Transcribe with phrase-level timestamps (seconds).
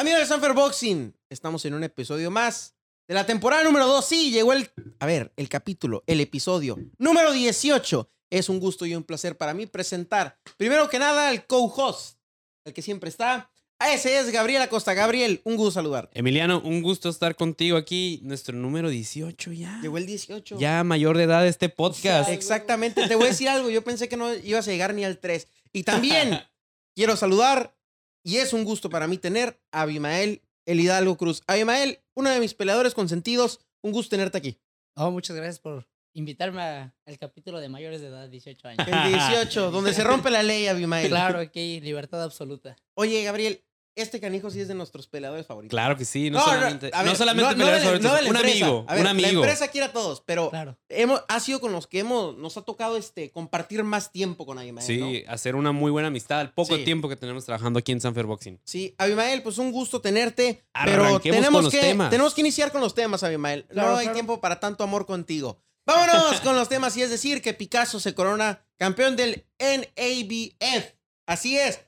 [0.00, 2.74] Amigos de Sanfer Boxing, estamos en un episodio más
[3.06, 4.02] de la temporada número 2.
[4.02, 8.08] Sí, llegó el, a ver, el capítulo, el episodio número 18.
[8.30, 12.16] Es un gusto y un placer para mí presentar, primero que nada, al co-host,
[12.64, 13.50] el que siempre está.
[13.78, 14.94] A ese es Gabriel Acosta.
[14.94, 16.08] Gabriel, un gusto saludar.
[16.14, 18.20] Emiliano, un gusto estar contigo aquí.
[18.22, 19.80] Nuestro número 18 ya.
[19.82, 20.58] Llegó el 18.
[20.58, 22.30] Ya mayor de edad este podcast.
[22.30, 23.06] Exactamente.
[23.06, 23.68] Te voy a decir algo.
[23.68, 25.46] Yo pensé que no ibas a llegar ni al 3.
[25.74, 26.40] Y también
[26.96, 27.76] quiero saludar,
[28.22, 31.42] y es un gusto para mí tener a Abimael El Hidalgo Cruz.
[31.46, 33.60] Abimael, uno de mis peleadores consentidos.
[33.82, 34.58] Un gusto tenerte aquí.
[34.94, 38.86] Oh, muchas gracias por invitarme a- al capítulo de mayores de edad, 18 años.
[38.86, 41.08] El 18, donde se rompe la ley, Abimael.
[41.08, 42.76] Claro, aquí libertad absoluta.
[42.94, 43.62] Oye, Gabriel,
[43.96, 45.70] este canijo sí es de nuestros peleadores favoritos.
[45.70, 48.12] Claro que sí, no, No, no, solamente, a ver, no solamente no- no peleadores favoritos,
[48.12, 48.64] no un empresa.
[48.66, 49.28] amigo, ver, un amigo.
[49.28, 50.78] La empresa quiere a todos, pero Claro.
[50.88, 54.58] hemos, ha sido con los que hemos, nos ha tocado este, compartir más tiempo con
[54.58, 54.86] Abimael.
[54.86, 55.32] Sí, ¿no?
[55.32, 56.84] hacer una muy buena amistad al poco Sí.
[56.84, 58.60] tiempo que tenemos trabajando aquí en Sanfer Boxing.
[58.64, 60.64] Sí, Abimael, pues un gusto tenerte.
[60.84, 62.10] Pero tenemos con los que, temas.
[62.10, 63.66] tenemos que iniciar con los temas, Abimael.
[63.70, 64.12] no hay claro.
[64.14, 65.60] tiempo para tanto amor contigo.
[65.86, 70.94] Vámonos con los temas y es decir que Picasso se corona campeón del NABF.
[71.26, 71.80] Así es.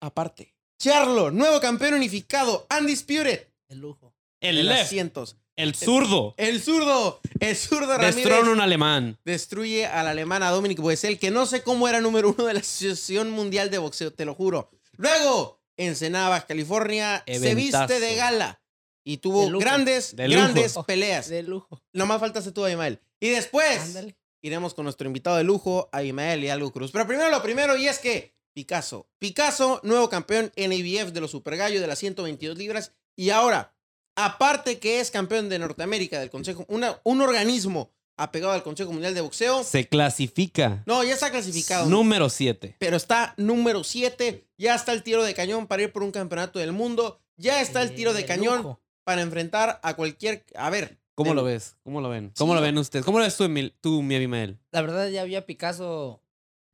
[0.00, 3.48] Aparte, Charlo, nuevo campeón unificado, undisputed.
[3.68, 4.14] El lujo.
[4.40, 5.36] de El las left, cientos.
[5.54, 9.18] el zurdo, El zurdo, el zurdo Ramírez destrona un alemán.
[9.26, 12.60] destruye al alemán a Dominic Boesel, que no sé cómo era número uno de la
[12.60, 14.70] Asociación Mundial de Boxeo, te lo juro.
[14.96, 18.62] Luego, en Senada, California, se viste de gala
[19.04, 20.40] y tuvo De grandes, De lujo.
[20.40, 21.28] grandes peleas.
[21.28, 21.82] De lujo.
[21.92, 23.00] Nomás faltaste tú, Abimael.
[23.20, 24.16] Y después, Ándale.
[24.40, 26.90] iremos con nuestro invitado de lujo, Abimael y Algo Cruz.
[26.90, 29.06] Pero primero lo primero, y es que Picasso.
[29.18, 32.92] Picasso, nuevo campeón NABF de los Super Gallo de las 122 libras.
[33.16, 33.74] Y ahora,
[34.16, 39.14] aparte que es campeón de Norteamérica del Consejo, una- un organismo apegado al Consejo Mundial
[39.14, 39.64] de Boxeo.
[39.64, 40.82] Se clasifica.
[40.84, 41.88] No, ya está clasificado.
[41.88, 42.76] Número 7.
[42.78, 44.46] Pero está número 7.
[44.58, 47.18] Ya está el tiro de cañón para ir por un campeonato del mundo.
[47.38, 48.80] Ya está el tiro de Eh, cañón lujo.
[49.04, 50.44] para enfrentar a cualquier.
[50.54, 51.00] A ver.
[51.14, 51.76] ¿Cómo de- lo ves?
[51.82, 52.30] ¿Cómo lo ven?
[52.36, 53.04] ¿Cómo Sí, lo ven ustedes?
[53.06, 54.58] ¿Cómo lo ves tú, Emil- tú mi Abimael?
[54.70, 56.22] La verdad ya había Picasso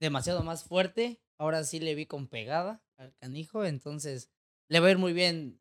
[0.01, 1.21] demasiado más fuerte.
[1.39, 3.65] Ahora sí le vi con pegada al canijo.
[3.65, 4.31] Entonces
[4.69, 5.61] le va a ir muy bien.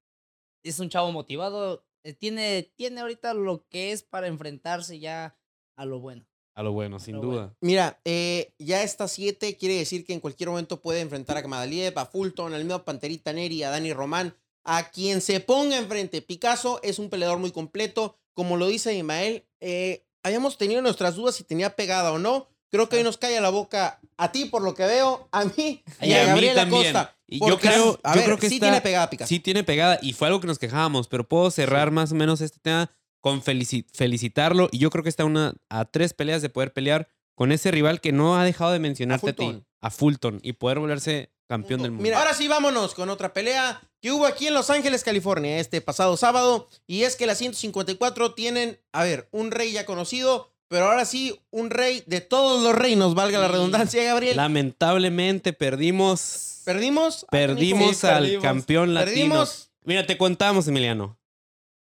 [0.64, 1.86] Es un chavo motivado.
[2.04, 5.38] eh, Tiene, tiene ahorita lo que es para enfrentarse ya
[5.78, 6.26] a lo bueno.
[6.58, 7.36] A lo bueno, sin duda.
[7.36, 7.58] bueno.
[7.60, 9.58] Mira, eh, ya está 7.
[9.58, 13.34] Quiere decir que en cualquier momento puede enfrentar a Kamadaliev, a Fulton, al mismo Panterita
[13.34, 14.34] Neri, a Dani Román.
[14.64, 16.22] A quien se ponga enfrente.
[16.22, 18.18] Picasso es un peleador muy completo.
[18.34, 22.48] Como lo dice Imael, eh, habíamos tenido nuestras dudas si tenía pegada o no.
[22.72, 25.84] Creo que hoy nos calla la boca a ti, por lo que veo, a mí
[26.02, 26.96] y, Y a, a mí Gabriel también.
[26.96, 27.16] Acosta.
[27.28, 29.30] Y yo creo- a yo ver, creo que sí está- tiene pegada Picasso.
[29.30, 32.42] Sí tiene pegada y fue algo que nos quejábamos, pero puedo cerrar más o menos
[32.42, 36.50] este tema con felici- felicitarlo y yo creo que está una, a tres peleas de
[36.50, 39.68] poder pelear con ese rival que no ha dejado de mencionarte a, ti, Fulton.
[39.82, 42.04] a Fulton, y poder volverse campeón del mundo.
[42.04, 45.82] Mira, ahora sí vámonos con otra pelea que hubo aquí en Los Ángeles, California, este
[45.82, 46.70] pasado sábado.
[46.88, 51.40] Y es que las 154 tienen, a ver, un rey ya conocido, pero ahora sí,
[51.52, 54.36] un rey de todos los reinos, valga la redundancia, Gabriel.
[54.38, 57.26] Lamentablemente perdimos, Perdimos.
[57.30, 58.44] perdimos Sí, al perdimos.
[58.44, 59.14] campeón latino.
[59.16, 59.72] Perdimos.
[59.84, 61.18] Mira, te contamos, Emiliano.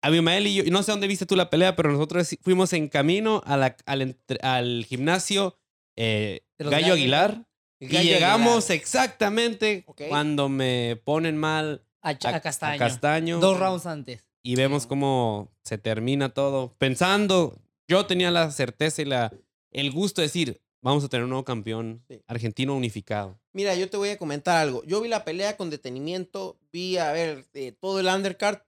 [0.01, 3.41] Abimael y yo, no sé dónde viste tú la pelea, pero nosotros fuimos en camino
[3.45, 5.57] a la- al, gimnasio
[5.97, 6.94] eh, Gallo.
[6.94, 7.45] Aguilar.
[7.81, 8.81] Y llegamos Aguilar.
[8.81, 12.75] exactamente cuando me ponen mal A, Ch- a, a Castaño.
[12.75, 13.39] a Castaño.
[13.39, 14.23] Dos rounds antes.
[14.41, 16.73] Y vemos cómo se termina todo.
[16.78, 17.57] Pensando,
[17.89, 19.33] yo tenía la certeza y la,
[19.72, 22.22] el gusto de decir, vamos a tener un nuevo campeón Sí.
[22.27, 23.39] argentino unificado.
[23.51, 24.83] Mira, yo te voy a comentar algo.
[24.85, 28.61] Yo vi la pelea con detenimiento, vi, a ver, eh, todo el undercard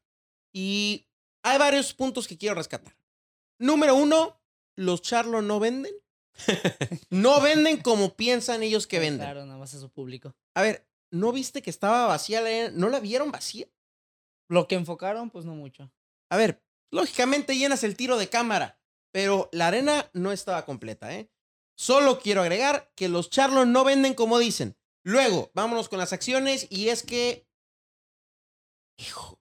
[0.53, 1.07] y
[1.43, 2.95] hay varios puntos que quiero rescatar.
[3.59, 4.41] Número uno,
[4.75, 5.93] los charlos no venden.
[7.09, 9.19] no venden como piensan ellos que venden.
[9.27, 10.35] Claro, nada más a su público.
[10.55, 12.71] A ver, ¿no viste que estaba vacía la arena?
[12.73, 13.67] ¿No la vieron vacía?
[14.49, 15.91] Lo que enfocaron, pues no mucho.
[16.29, 18.81] A ver, lógicamente llenas el tiro de cámara,
[19.11, 21.29] pero la arena no estaba completa, ¿eh?
[21.77, 24.77] Solo quiero agregar que los charlos no venden como dicen.
[25.03, 27.47] Luego, vámonos con las acciones y es que...
[28.97, 29.39] Hijo,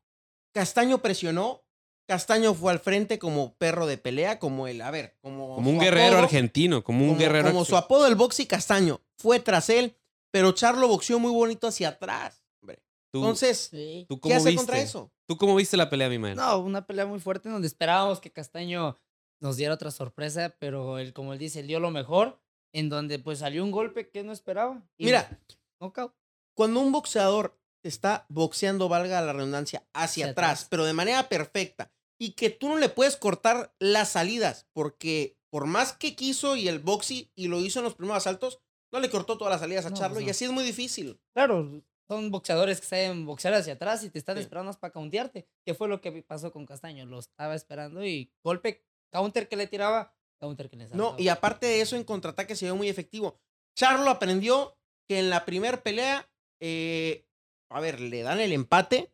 [0.55, 1.65] Castaño presionó,
[2.09, 5.57] Castaño fue al frente como perro de pelea, como el, a ver, como...
[5.57, 9.03] Como un guerrero apodo, argentino, como un como, guerrero como su apodo el boxy Castaño
[9.19, 9.97] fue tras él,
[10.33, 12.43] pero Charlo boxeó muy bonito hacia atrás.
[12.63, 12.83] hombre.
[13.13, 13.69] ¿Tú, Entonces.
[14.09, 14.57] ¿tú ¿qué cómo hace viste?
[14.57, 15.13] contra eso?
[15.27, 16.37] ¿Tú cómo viste la pelea, Abimael?
[16.37, 18.97] No, una pelea muy fuerte donde esperábamos que Castaño
[19.41, 22.41] nos diera otra sorpresa, pero él, como él dice, él dio lo mejor,
[22.73, 24.83] en donde pues salió un golpe que no esperaba.
[24.99, 25.41] y Mira,
[25.81, 26.15] knockout.
[26.55, 30.67] cuando un boxeador está boxeando, valga la redundancia, hacia Hacia atrás, atrás.
[30.71, 31.91] pero de manera perfecta,
[32.21, 36.69] y que tú no le puedes cortar las salidas, porque por más que quiso y
[36.69, 38.61] el boxy y lo hizo en los primeros asaltos,
[38.93, 41.19] no le cortó todas las salidas a No, Charlo, pues y así es muy difícil.
[41.35, 44.43] Claro, son boxeadores que saben boxear hacia atrás y te están Sí.
[44.43, 45.49] esperando para countearte.
[45.65, 47.07] Que fue lo que pasó con Castaño.
[47.07, 51.21] Lo estaba esperando y golpe, counter que le tiraba, counter que le No, saltaba.
[51.21, 53.39] y aparte de eso, en contraataque se vio muy efectivo.
[53.77, 54.77] Charlo aprendió
[55.09, 56.29] que en la primera pelea,
[56.61, 57.27] eh,
[57.71, 59.13] a ver, le dan el empate,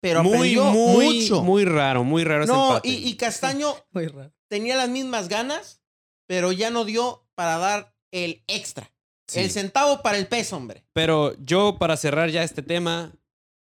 [0.00, 1.42] pero muy, aprendió muy, mucho.
[1.42, 2.88] muy raro, muy raro ese no, empate.
[2.88, 4.32] y, y Castaño Muy raro.
[4.48, 5.80] tenía las mismas ganas,
[6.28, 8.92] pero ya no dio para dar el extra.
[9.28, 9.40] Sí.
[9.40, 10.84] El centavo para el peso, hombre.
[10.92, 13.12] Pero yo, para cerrar ya este tema,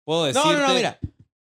[0.04, 0.48] puedo decirte...
[0.50, 1.00] No, no, no, mira.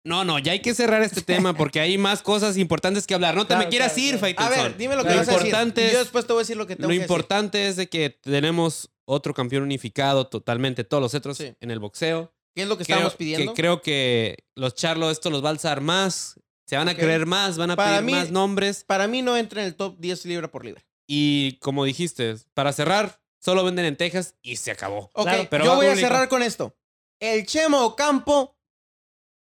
[0.05, 3.35] No, no, ya hay que cerrar este tema porque hay más cosas importantes que hablar.
[3.35, 4.41] No te Claro, me quieras claro, ir, claro.
[4.55, 5.45] A ver, dime lo que Lo vas a decir.
[5.47, 7.03] importante y yo es- después te voy a decir lo que tengo Lo que decir.
[7.09, 11.53] importante es de que tenemos otro campeón unificado totalmente, todos los cetros Sí.
[11.61, 12.33] en el boxeo.
[12.55, 13.53] ¿Qué es lo que Creo, estamos que pidiendo?
[13.53, 17.57] creo que los Charlos esto los va a alzar más, se van a creer más,
[17.57, 18.83] van a Para pedir mí- más nombres.
[18.83, 20.83] Para mí no entra en el top 10 libra por libra.
[21.07, 25.11] Y como dijiste, para cerrar, solo venden en Texas y se acabó.
[25.13, 26.75] Ok, Claro, pero yo voy a cerrar con esto.
[27.19, 28.55] El Chemo Ocampo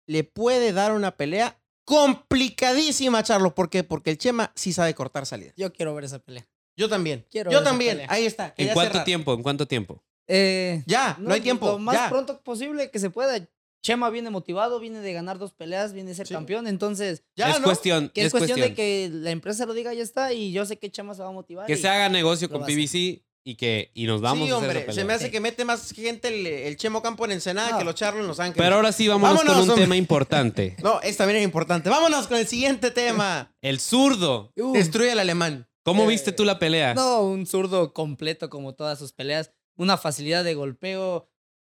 [0.06, 3.54] le puede dar una pelea complicadísima a Charlo.
[3.54, 3.84] ¿Por qué?
[3.84, 5.54] Porque el Chema sí sabe cortar salidas.
[5.56, 6.46] Yo quiero ver esa pelea.
[6.76, 7.24] Yo también.
[7.30, 7.90] Quiero yo ver esa también.
[7.92, 8.06] pelea.
[8.10, 8.54] Ahí está.
[8.56, 9.04] ¿En cuánto cerrar.
[9.04, 9.34] tiempo?
[9.34, 10.02] ¿En cuánto tiempo?
[10.28, 11.66] Eh, Ya, no, hay tiempo.
[11.66, 12.08] Lo más ya.
[12.10, 13.38] pronto posible que se pueda.
[13.82, 16.34] Chema viene motivado, viene de ganar dos peleas, viene de ser Sí.
[16.34, 16.66] campeón.
[16.66, 17.64] Entonces, Ya, es ¿no?
[17.66, 20.32] cuestión, que es, es cuestión, cuestión de que la empresa lo diga, ya está.
[20.32, 21.66] Y yo sé que Chema se va a motivar.
[21.66, 22.62] que se haga negocio con.
[22.64, 24.92] PBC y que y nos vamos sí, a hombre.
[24.92, 25.30] Se me hace Sí.
[25.30, 27.78] que mete más gente el, el Chemo Campo en Ensenada No.
[27.78, 28.58] que los Charlos en Los Ángeles.
[28.60, 29.84] Pero ahora sí, vámonos, Vámonos, con un hombre.
[29.84, 30.76] tema importante.
[30.82, 31.88] No, esta también es importante.
[31.88, 33.54] Vámonos con el siguiente tema.
[33.62, 34.52] El zurdo.
[34.56, 35.68] Uh, Destruye al alemán.
[35.84, 36.94] ¿Cómo Eh, viste tú la pelea?
[36.94, 39.52] No, un zurdo completo como todas sus peleas.
[39.76, 41.28] Una facilidad de golpeo.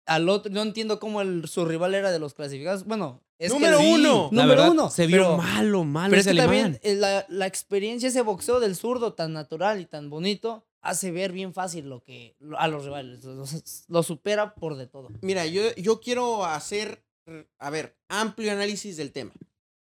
[0.05, 2.85] Al otro, no entiendo cómo el, su rival era de los clasificados.
[2.85, 4.29] Bueno, es que Número uno.
[4.33, 6.73] número verdad, uno, Se vio pero- malo, malo Pero es que alemán.
[6.75, 11.33] también la, la experiencia, ese boxeo del zurdo tan natural y tan bonito, hace ver
[11.33, 13.25] bien fácil lo que a los rivales.
[13.25, 15.09] Los, los supera por de todo.
[15.23, 17.05] Mira, yo, yo quiero hacer,
[17.59, 19.33] a ver, amplio análisis del tema.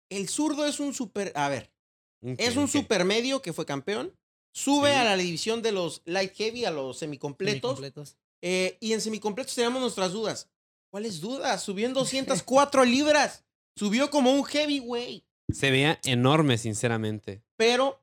[0.10, 1.72] El zurdo es un super, a ver,
[2.22, 2.70] es un Ok.
[2.70, 4.14] supermedio que fue campeón.
[4.52, 4.96] Sube Sí.
[4.98, 7.72] a la división de los light heavy, a los semicompletos.
[7.74, 8.18] Completos.
[8.42, 10.50] eh, y en semicompletos tenemos nuestras dudas.
[10.92, 11.62] ¿Cuáles dudas?
[11.64, 11.94] Subió en
[12.44, 13.46] 204 libras.
[13.78, 15.24] Subió como un heavyweight.
[15.54, 17.44] Se veía enorme, sinceramente.
[17.58, 18.02] Pero,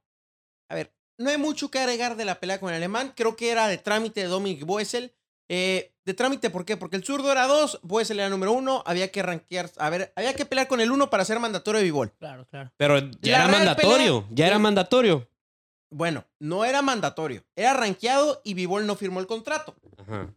[0.70, 3.12] a ver, no hay mucho que agregar de la pelea con el alemán.
[3.16, 5.14] Creo que era de trámite de Dominic Boesel.
[5.48, 6.76] Eh, de trámite, ¿por qué?
[6.76, 8.82] Porque el zurdo era dos, Boesel era número uno.
[8.86, 11.84] Había que rankear, a ver, había que pelear con el uno para ser mandatorio de
[11.84, 12.12] Bivol.
[12.18, 12.72] Claro, claro.
[12.76, 14.22] Pero ya La era mandatorio.
[14.22, 15.28] pelea- Ya era mandatorio.
[15.90, 19.76] Bueno, no era mandatorio, era rankeado y Bivol no firmó el contrato.
[19.98, 20.34] Ajá.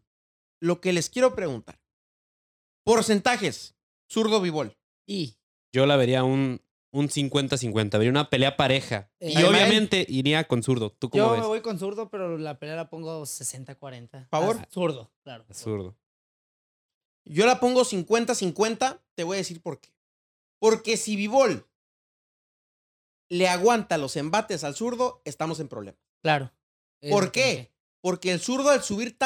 [0.62, 1.80] Lo que les quiero preguntar:
[2.84, 3.75] porcentajes,
[4.12, 4.78] zurdo Bivol.
[5.08, 5.36] Y
[5.74, 7.91] Yo la vería un un 50-50.
[7.91, 9.09] Vería una pelea pareja.
[9.19, 10.91] Eh, y obviamente iría con zurdo.
[10.91, 11.41] ¿Tú cómo yo ves?
[11.41, 14.27] me voy con zurdo, pero la pelea la pongo 60-40.
[14.30, 14.57] ¿Favor?
[14.59, 15.45] Ah, Zurdo, claro.
[15.53, 15.95] Zurdo.
[17.25, 19.89] Yo la pongo 50-50, te voy a decir por qué.
[20.59, 21.68] Porque si Bivol
[23.30, 26.01] le aguanta los embates al zurdo, estamos en problemas.
[26.21, 26.51] Claro.
[27.09, 27.71] ¿Por qué?
[28.01, 29.18] Porque el zurdo al subir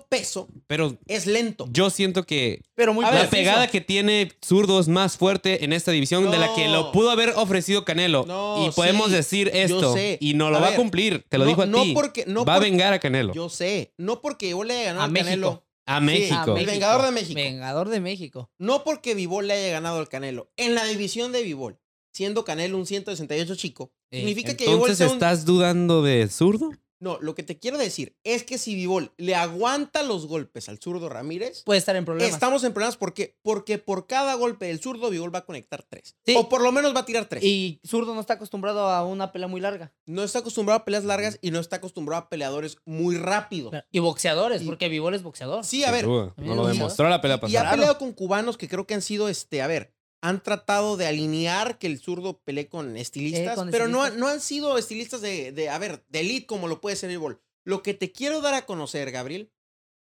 [0.00, 1.68] peso Pero es lento.
[1.72, 3.36] yo siento que Pero muy A la preciso.
[3.36, 7.10] pegada que tiene zurdo es más fuerte en esta división de la que lo pudo
[7.10, 8.24] haber ofrecido Canelo.
[8.26, 9.92] No, y podemos sí, decir yo esto.
[9.94, 10.18] sé.
[10.20, 11.24] Y no lo A va ver, a cumplir.
[11.28, 11.92] Te lo no, dijo a no ti.
[11.94, 13.32] porque no va a vengar a Canelo.
[13.34, 15.26] Yo sé, no porque Bivol le haya ganado A al México.
[15.30, 15.64] Canelo.
[15.86, 16.56] a Sí, México.
[16.56, 17.34] El vengador de México.
[17.34, 18.50] Vengador de México.
[18.58, 20.50] No porque Bivol le haya ganado al Canelo.
[20.56, 21.78] En la división de Bivol,
[22.12, 26.70] siendo Canelo un 168 chico, Eh, significa que Entonces, sea un- ¿estás dudando de zurdo?
[27.02, 30.78] No, lo que te quiero decir es que si Bivol le aguanta los golpes al
[30.78, 32.32] zurdo Ramírez, Puede estar en problemas.
[32.32, 32.96] estamos en problemas.
[32.96, 33.36] ¿Por qué?
[33.42, 36.14] Porque por cada golpe del zurdo, Bivol va a conectar tres.
[36.24, 36.34] Sí.
[36.38, 37.42] O por lo menos va a tirar tres.
[37.42, 39.92] Y zurdo no está acostumbrado a una pelea muy larga.
[40.06, 43.74] No está acostumbrado a peleas largas y no está acostumbrado a peleadores muy rápidos.
[43.90, 45.64] Y boxeadores, Y- porque Vivol es boxeador.
[45.64, 46.06] Sí, a ver.
[46.06, 47.70] No lo demostró la pelea Y ha pasada.
[47.72, 49.92] Peleado con cubanos que creo que han sido, este, a ver,
[50.22, 54.18] han tratado de alinear que el zurdo pelee con estilistas, Eh, con pero No, estilistas.
[54.20, 57.42] no han sido estilistas de, de, a ver, de elite como lo puede ser Bivol.
[57.64, 59.52] Lo que te quiero dar a conocer, Gabriel,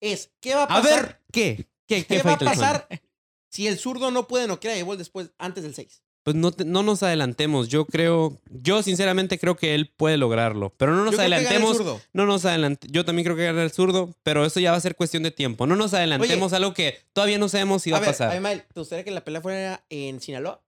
[0.02, 1.68] es qué va a A pasar, ver, ¿qué?
[1.88, 2.88] ¿Qué, qué va a pasar
[3.50, 6.04] si el zurdo no puede noquear a Bivol después, antes del 6.
[6.28, 7.70] Pues no, te- no nos adelantemos.
[7.70, 10.74] Yo creo, yo sinceramente creo que él puede lograrlo.
[10.76, 11.78] Pero no nos Yo creo que gana el adelantemos.
[11.78, 12.02] zurdo.
[12.12, 12.92] No nos adelantemos.
[12.94, 15.32] Yo también creo que gana el zurdo, pero eso ya va a ser cuestión de
[15.32, 15.66] tiempo.
[15.68, 18.66] No nos adelantemos a algo que todavía no sabemos si va a a, ver, pasar.
[18.74, 20.62] ¿te gustaría que la pelea fuera en Sinaloa?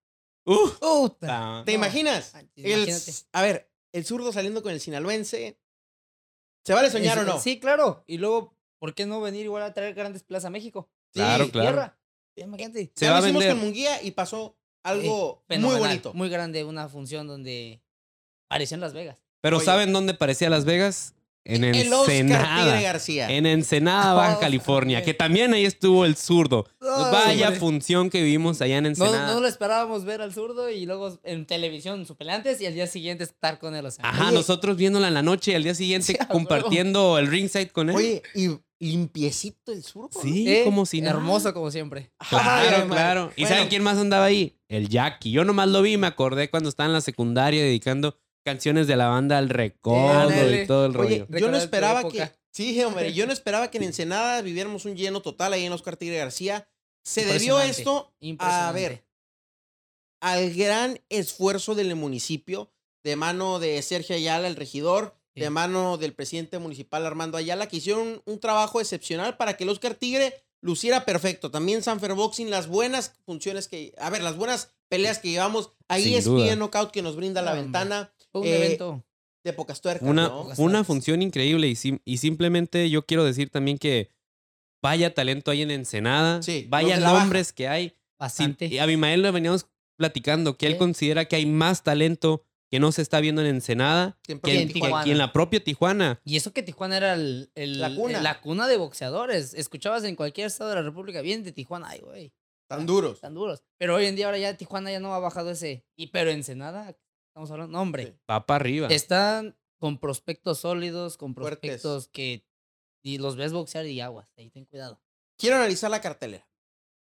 [0.46, 1.64] Uh, Puta.
[1.66, 1.76] ¿Te No.
[1.76, 2.36] imaginas?
[2.36, 3.12] Ay, El- imagínate.
[3.34, 5.60] a ver, el zurdo saliendo con el sinaloense.
[6.64, 7.38] ¿Se vale soñar Es- o no?
[7.42, 8.06] Sí, claro.
[8.08, 10.90] Y luego, ¿por qué no venir igual a traer grandes plazas a México?
[11.12, 11.68] Claro, Sí, claro.
[11.70, 12.00] Tierra.
[12.38, 12.94] Imagínate.
[12.96, 16.14] Se ya va lo a hicimos con Munguía y pasó algo muy bonito.
[16.14, 17.82] Muy grande, una función donde
[18.48, 19.24] pareció en Las Vegas.
[19.42, 19.66] Pero Oye.
[19.66, 21.14] ¿saben dónde parecía Las Vegas?
[21.46, 22.82] en El Oscar Tigre Ensenada.
[22.82, 23.30] García.
[23.32, 26.68] En Ensenada, Baja Oh, California, que también ahí estuvo el zurdo.
[26.80, 29.34] Vaya función que vivimos allá en No, Ensenada.
[29.34, 32.86] no lo esperábamos ver al zurdo y luego en televisión su antes y al día
[32.88, 33.86] siguiente estar con él.
[33.86, 34.34] O sea, Ajá, Oye.
[34.36, 37.96] nosotros viéndola en la noche y al día siguiente Sí, compartiendo el ringside con él.
[37.96, 39.84] Oye, y limpiecito el.
[39.96, 40.10] ¿no?
[40.22, 41.16] sí, eh, como si nada.
[41.18, 42.12] Hermoso como siempre.
[42.30, 42.88] Claro, Ay, madre.
[42.88, 43.32] claro.
[43.36, 44.58] ¿Y Bueno, saben quién más andaba ahí?
[44.68, 45.32] El Jackie.
[45.32, 48.96] Yo nomás lo vi y me acordé cuando estaba en la secundaria dedicando canciones de
[48.96, 51.40] la banda al recodo y todo el Oye, rollo.
[51.40, 52.32] yo no esperaba que.
[52.52, 55.98] Sí, hombre, yo no esperaba que en Ensenada viviéramos un lleno total ahí en Oscar
[55.98, 56.68] Tigre García.
[57.04, 59.06] Se debió esto a ver,
[60.22, 62.72] al gran esfuerzo del municipio,
[63.04, 65.44] de mano de Sergio Ayala, el regidor, Sí.
[65.44, 69.70] de mano del presidente municipal Armando Ayala, que hicieron un trabajo excepcional para que el
[69.70, 71.50] Oscar Tigre luciera perfecto.
[71.52, 75.72] También Sanfer Boxing, las buenas funciones que, a ver, las buenas peleas que llevamos.
[75.88, 76.56] Ahí Sin es duda.
[76.56, 77.64] Knockout que nos brinda la Hombre.
[77.64, 79.04] ventana Fue un eh, evento.
[79.44, 80.50] de pocas tuercas, Una, ¿no?
[80.56, 84.10] fue una función increíble y, sim- y simplemente yo quiero decir también que
[84.84, 87.90] vaya talento hay en Ensenada, Sí, los vaya nombres que hay.
[87.90, 88.66] Sin- Bastante.
[88.68, 89.66] y a Abimael lo veníamos
[89.98, 94.18] platicando que él considera que hay más talento que no se está viendo en Ensenada
[94.26, 95.04] Siempre que en Tijuana.
[95.04, 96.22] que en la propia Tijuana.
[96.24, 98.18] Y eso que Tijuana era el, el- La cuna.
[98.18, 99.54] el- la cuna de boxeadores.
[99.56, 102.34] Escuchabas en cualquier estado de la República, bien de Tijuana, ay, güey,
[102.68, 103.20] Tan duros.
[103.22, 103.64] tan duros.
[103.78, 105.84] Pero hoy en día ahora ya Tijuana ya no ha bajado ese.
[105.96, 106.96] Y pero Ensenada,
[107.30, 108.06] estamos hablando, no, hombre.
[108.06, 108.14] Sí.
[108.30, 108.88] Va para arriba.
[108.90, 111.58] Están con prospectos sólidos, con Fuertes.
[111.82, 112.46] prospectos que
[113.02, 115.02] y los ves boxear y aguas, ahí ten cuidado.
[115.38, 116.48] Quiero analizar la cartelera.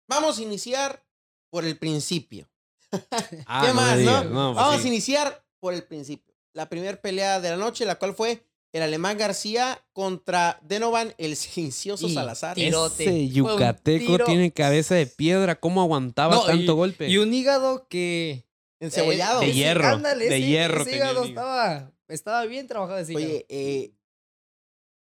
[0.08, 1.04] Vamos a iniciar
[1.50, 2.48] por el principio.
[3.46, 4.24] Ah, ¿Qué más, no?
[4.24, 4.88] no, pues Vamos sí.
[4.88, 6.34] a iniciar por el principio.
[6.54, 11.36] La primera pelea de la noche, la cual fue el alemán García contra Denovan, el
[11.36, 12.56] silencioso Y Salazar.
[12.56, 13.04] tiro- tirote.
[13.04, 14.24] Ese yucateco tiro.
[14.26, 15.60] tiene cabeza de piedra.
[15.60, 17.08] ¿Cómo aguantaba No, tanto y- golpe?
[17.08, 18.44] Y un hígado que
[18.80, 19.38] Encebollado.
[19.40, 23.26] de ese- hierro, ándale, de ese- hierro ese hígado estaba estaba bien trabajado ese hígado.
[23.26, 23.92] Oye, eh,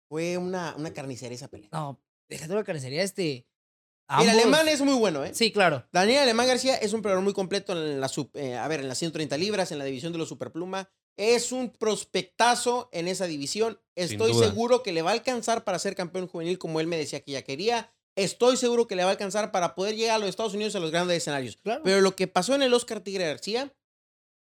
[0.09, 1.69] fue una, una carnicería esa pelea.
[1.71, 1.97] No,
[2.29, 3.47] déjate la carnicería este.
[4.19, 5.31] El alemán es muy bueno, ¿eh?
[5.33, 5.87] Sí, claro.
[5.91, 8.87] Daniel Alemán García es un peleador muy completo en la sub- eh, a ver, en
[8.87, 10.89] las 130 libras, en la división de los superpluma.
[11.17, 13.79] Es un prospectazo en esa división.
[13.95, 17.21] Estoy seguro que le va a alcanzar para ser campeón juvenil como él me decía
[17.21, 17.93] que ya quería.
[18.17, 20.79] Estoy seguro que le va a alcanzar para poder llegar a los Estados Unidos a
[20.79, 21.57] los grandes escenarios.
[21.57, 21.81] Claro.
[21.83, 23.73] Pero lo que pasó en el Oscar Tigre García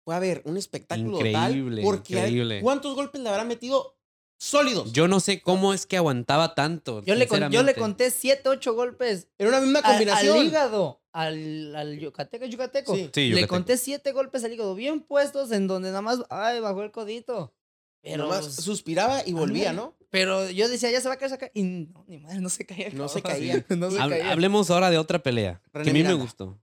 [0.03, 1.83] fue, a ver, un espectáculo Increíble, total.
[1.83, 2.61] Porque, increíble.
[2.61, 3.97] ¿cuántos golpes le habrá metido
[4.43, 4.91] sólidos?
[4.93, 7.03] Yo no sé cómo es que aguantaba tanto.
[7.03, 7.79] yo, le con- yo le sinceramente.
[7.79, 10.37] conté 7, 8 golpes en una misma al, combinación.
[10.37, 12.95] al hígado, al, al yucateco, yucateco.
[12.95, 13.09] Sí.
[13.13, 16.83] Sí, le conté 7 golpes al hígado, bien puestos, en donde nada más, ay, bajó
[16.83, 17.53] el codito.
[18.01, 19.71] Pero, Nomás suspiraba y volvía.
[19.71, 19.95] ¿no?
[20.09, 21.51] pero yo decía, ya se va a caer, se va a caer.
[21.55, 22.89] Y no, ni madre, no se caía.
[22.93, 23.65] No se caía.
[23.69, 24.31] no se Hab- caía.
[24.31, 25.61] Hablemos ahora de otra pelea.
[25.71, 26.17] René que a mí Miranda.
[26.17, 26.59] me gustó.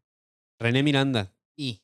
[0.58, 1.32] René Miranda.
[1.56, 1.82] Y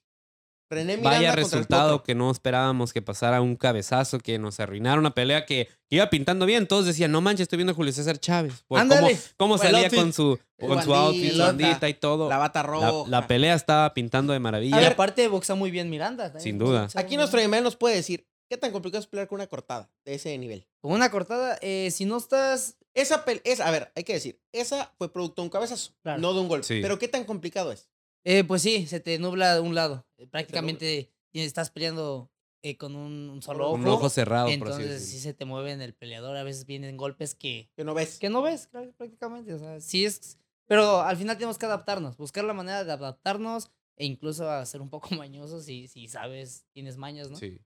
[0.69, 5.15] René Miranda Vaya resultado que no esperábamos que pasara un cabezazo que nos arruinara una
[5.15, 6.67] pelea que iba pintando bien.
[6.67, 8.65] Todos decían, no manches, estoy viendo a Julio César Chávez.
[8.67, 9.17] Por cómo, Ándale.
[9.59, 9.99] salía outfit.
[10.01, 12.29] con su, con su outfit, su bandita y todo.
[12.29, 13.09] La bata La, roja.
[13.11, 14.83] la pelea estaba pintando de maravilla.
[14.83, 16.25] y aparte boxa muy bien Miranda.
[16.25, 16.89] también Sin duda.
[16.97, 20.15] Aquí nuestro email nos puede decir qué tan complicado es pelear con una cortada de
[20.15, 20.67] ese nivel.
[20.81, 24.41] Con una cortada, eh, si no estás Esa pelea, esa, a ver, hay que decir,
[24.53, 26.19] esa fue producto de un cabezazo, Claro.
[26.21, 26.67] no de un golpe.
[26.67, 26.79] Sí.
[26.81, 27.91] Pero qué tan complicado es.
[28.29, 30.05] Eh, pues sí, se te nubla de un lado.
[30.19, 32.31] Eh, Prácticamente estás peleando
[32.63, 33.89] eh, con un, un solo Con ojo.
[33.91, 36.37] un ojo cerrado, entonces sí se te mueve en el peleador.
[36.37, 38.19] A veces vienen golpes que, Que no ves.
[38.19, 39.55] que no ves prácticamente.
[39.55, 40.39] O sea, sí es.
[40.67, 44.81] Pero al final tenemos que adaptarnos, buscar la manera de adaptarnos e incluso a ser
[44.81, 47.37] un poco mañosos si, si sabes, tienes mañas, ¿no?
[47.37, 47.61] Sí.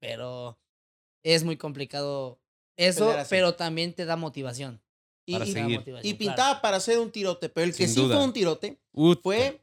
[0.00, 0.58] Pero
[1.22, 2.40] es muy complicado
[2.78, 4.82] eso, pero también te da motivación.
[5.26, 5.78] Y, Para y- Te da seguir.
[5.80, 6.30] motivación, y claro.
[6.34, 8.16] pintaba para hacer un tirote, pero el que sí duda.
[8.16, 8.80] fue un tirote
[9.22, 9.61] fue,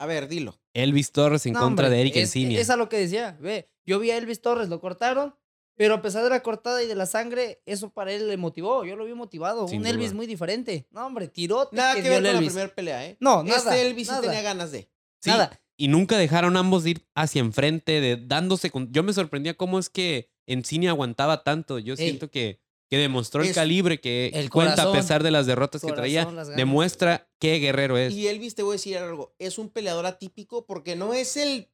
[0.00, 0.58] a ver, dilo.
[0.72, 2.58] Elvis Torres en No, contra hombre, de Eric es, Encinia.
[2.58, 3.36] Es a lo que decía.
[3.38, 5.34] Ve, yo vi a Elvis Torres, lo cortaron,
[5.76, 8.82] pero a pesar de la cortada y de la sangre, eso para él le motivó.
[8.86, 9.68] Yo lo vi motivado.
[9.68, 10.86] Sin un Elvis muy diferente.
[10.90, 11.76] No, hombre, tirote.
[11.76, 13.18] Nada que, ver el con la primera pelea, ¿eh?
[13.20, 13.58] No, nada.
[13.58, 14.88] Este Elvis sí nada, tenía ganas de.
[15.20, 15.60] Sí, Nada.
[15.76, 18.90] Y nunca dejaron ambos de ir hacia enfrente, de dándose con...
[18.90, 21.78] Yo me sorprendía cómo es que Encinia aguantaba tanto.
[21.78, 22.08] Yo Ey.
[22.08, 24.96] siento que, que demostró el Es- calibre que El cuenta corazón.
[24.96, 26.24] a pesar de las derrotas que traía.
[26.56, 28.12] Demuestra qué guerrero es.
[28.12, 31.68] Y Elvis, te voy a decir algo, es un peleador atípico porque no es el,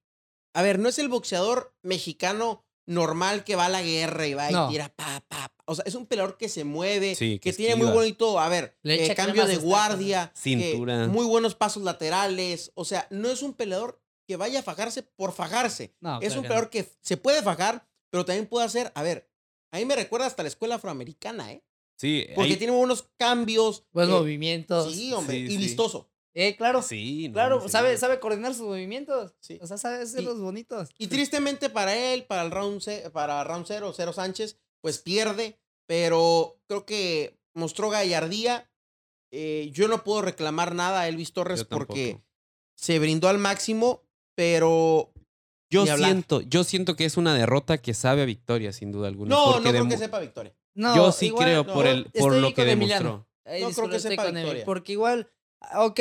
[0.55, 4.51] a ver, no es el boxeador mexicano normal que va a la guerra y va
[4.51, 4.69] No.
[4.69, 5.53] y tira pa, pa, pa.
[5.65, 8.49] O sea, es un peleador que se mueve, Sí, que, que tiene muy bonito, a
[8.49, 11.09] ver, eh, cambio de guardia, que- Cintura.
[11.09, 12.71] muy buenos pasos laterales.
[12.75, 15.95] O sea, no es un peleador que vaya a fajarse por fajarse.
[16.01, 19.03] No, es claro un que peleador que se puede fajar, pero también puede hacer, a
[19.03, 19.29] ver,
[19.71, 21.63] a mí me recuerda hasta la escuela afroamericana, ¿eh?
[21.99, 23.85] Sí, Porque ahí- tiene buenos cambios.
[23.93, 24.93] Buenos eh, movimientos.
[24.95, 25.57] Sí, hombre, Sí, y sí.
[25.57, 26.09] vistoso.
[26.35, 26.83] Eh, claro.
[26.83, 29.35] sí, no, claro, sabe, sabe coordinar sus movimientos.
[29.41, 29.59] Sí.
[29.63, 30.91] O sea, sabe hacerlos bonitos.
[30.99, 35.59] Y tristemente para él, para el round, ce- para round cero, cero Sánchez, pues pierde.
[35.89, 38.69] pero creo que mostró gallardía.
[39.31, 42.21] Eh, yo no puedo reclamar nada a Elvis Torres porque
[42.75, 44.03] se brindó al máximo,
[44.35, 45.13] pero
[45.71, 49.35] Yo siento, yo siento que es una derrota que sabe a victoria, sin duda alguna.
[49.35, 50.57] no, porque no creo que sepa victoria.
[50.75, 53.27] No, yo sí igual, creo no, por, el, por lo que demostró.
[53.61, 54.65] No creo que sepa con victoria.
[54.65, 55.31] Porque igual,
[55.77, 56.01] ok,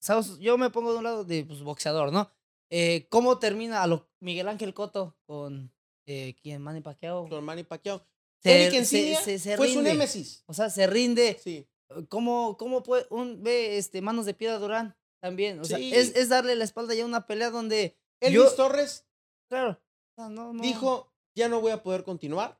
[0.00, 0.38] ¿sabes?
[0.38, 2.30] yo me pongo de un lado de pues, boxeador, ¿no?
[2.70, 5.72] Eh, ¿Cómo termina a lo Miguel Ángel Coto con
[6.06, 6.62] eh, quién?
[6.62, 7.28] Manny Pacquiao.
[7.28, 8.06] Con Manny Pacquiao.
[8.42, 9.90] Se- Eric se- Encinia se- se fue su rinde.
[9.90, 10.44] némesis.
[10.46, 11.38] O sea, se rinde.
[11.42, 11.66] Sí.
[12.08, 15.58] ¿Cómo, cómo puede un ve este manos de piedra Durán también?
[15.60, 19.06] O sea, es, es darle la espalda ya a una pelea donde Elvis Yo- Torres
[19.48, 19.80] claro,
[20.16, 22.58] no, no- dijo, ya no voy a poder continuar.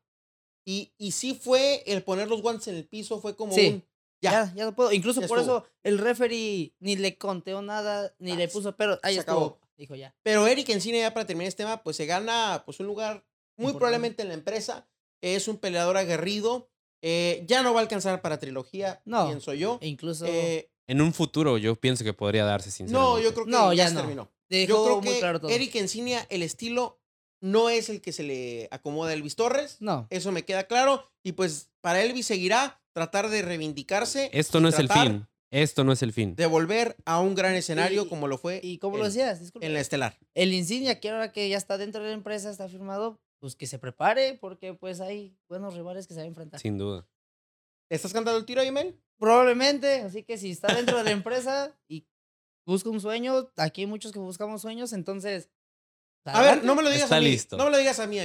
[0.66, 3.68] Y, y sí fue el poner los guantes en el piso, fue como Sí.
[3.68, 3.84] un...
[4.22, 4.92] Ya, ya, ya no puedo.
[4.92, 5.58] Incluso por estuvo.
[5.58, 9.36] eso el referee ni le conteó nada, ni Ah, le puso, pero ahí se estuvo.
[9.36, 9.60] acabó.
[9.78, 10.14] Dijo ya.
[10.22, 13.14] Pero Eric Encina, ya para terminar este tema, pues se gana pues un lugar
[13.56, 13.78] muy Importante.
[13.78, 14.86] probablemente en la empresa.
[15.22, 16.68] Es un peleador aguerrido.
[17.02, 19.26] eh, ya no va a alcanzar para trilogía, No.
[19.28, 19.78] pienso yo.
[19.80, 23.10] E incluso Eh, En un futuro yo pienso que podría darse, sinceramente.
[23.14, 24.00] no, yo creo que No, ya, ya se no.
[24.00, 24.30] terminó.
[24.50, 25.50] Dejó Yo creo muy que claro todo.
[25.50, 27.00] Eric Encina, el estilo
[27.42, 29.78] no es el que se le acomoda a Elvis Torres.
[29.80, 30.06] No.
[30.10, 31.10] Eso me queda claro.
[31.22, 34.28] Y pues para Elvis seguirá tratar de reivindicarse.
[34.34, 35.26] Esto no es el fin.
[35.52, 36.36] Esto no es el fin.
[36.36, 39.66] De volver a un gran escenario Y- como lo fue Y como lo decías, disculpa,
[39.66, 40.16] en la estelar.
[40.34, 43.66] el Insignia, que ahora que ya está dentro de la empresa, está firmado, pues que
[43.66, 46.60] se prepare, porque pues hay buenos rivales que se van a enfrentar.
[46.60, 47.04] Sin duda.
[47.88, 49.00] ¿Estás cantando el tiro, Aimel?
[49.18, 52.06] Probablemente, así que si está dentro de la empresa y
[52.66, 55.50] busca un sueño, aquí hay muchos que buscamos sueños, entonces.
[56.24, 57.26] A ver, no me lo digas Está a mí.
[57.30, 57.56] listo.
[57.56, 58.18] No me lo digas a mí.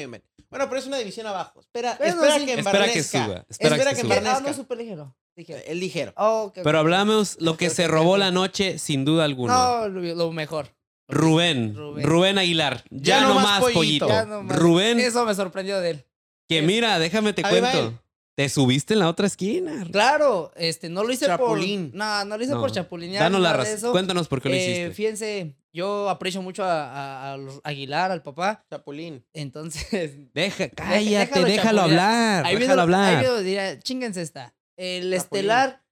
[0.49, 1.61] Bueno, pero es una división abajo.
[1.61, 2.45] Espera, Bueno, espera sí.
[2.45, 3.25] que Espera que embarnezca.
[3.25, 3.45] suba.
[3.49, 4.15] Espera, Espera que, que suba.
[4.17, 4.45] embarnezca.
[4.45, 5.15] Ah, no, super ligero.
[5.35, 5.61] ligero.
[5.65, 6.13] El ligero.
[6.17, 9.53] Oh, ok, Pero hablamos lo que se robó la noche, sin duda alguna.
[9.53, 10.75] No, lo, lo mejor.
[11.07, 12.05] Rubén, Rubén.
[12.05, 12.37] Rubén.
[12.37, 12.83] Aguilar.
[12.89, 13.79] Ya Ya, no más pollito.
[13.79, 14.07] pollito.
[14.09, 14.57] Ya no más.
[14.57, 16.05] Rubén, Eso me sorprendió de él.
[16.49, 17.89] que mira, déjame te Ahí va cuento.
[17.89, 17.99] él.
[18.35, 19.85] Te subiste en la otra esquina.
[19.91, 21.91] Claro, este, no lo hice Chapulín.
[21.91, 21.97] por.
[21.99, 22.59] No, no lo hice No.
[22.59, 23.23] por chapulinear.
[23.23, 23.91] Danos la razón.
[23.93, 24.91] Cuéntanos por qué lo Eh, hiciste.
[24.91, 28.65] Fíjense, yo aprecio mucho a, a- a los Aguilar, al papá.
[28.69, 29.23] Chapulín.
[29.33, 32.45] Entonces, Deja, cállate, déjalo hablar.
[32.45, 33.19] ahí déjalo ahí hablar.
[33.23, 34.53] viene, diría, chinguense esta.
[34.75, 35.13] El Chapulín.
[35.13, 35.83] estelar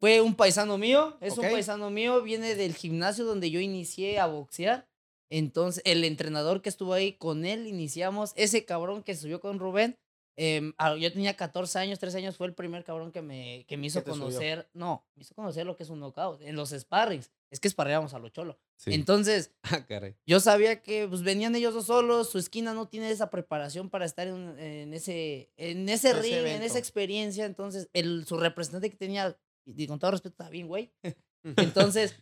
[0.00, 4.26] fue un paisano mío, es un paisano mío, viene del gimnasio donde yo inicié a
[4.26, 4.88] boxear.
[5.30, 8.32] Entonces, el entrenador que estuvo ahí, con él iniciamos.
[8.34, 9.96] Ese cabrón que subió con Rubén,
[10.36, 13.76] em, ah, yo tenía 14 años, 13 años, fue el primer cabrón que me, que
[13.76, 14.12] me hizo subió?
[14.14, 14.68] conocer.
[14.74, 16.40] No, me hizo conocer lo que es un knockout.
[16.42, 17.30] En los sparrings.
[17.50, 18.58] Es que sparreábamos a lo cholo.
[18.76, 18.94] Sí.
[18.94, 19.84] Entonces, Ah,
[20.26, 24.06] yo sabía que pues, venían ellos dos solos, su esquina no tiene esa preparación para
[24.06, 27.44] estar en, en ese, en ese Ese ring, en esa experiencia.
[27.44, 30.92] Entonces, el, su representante que tenía, y con todo respeto, estaba bien, güey.
[31.44, 32.16] Entonces,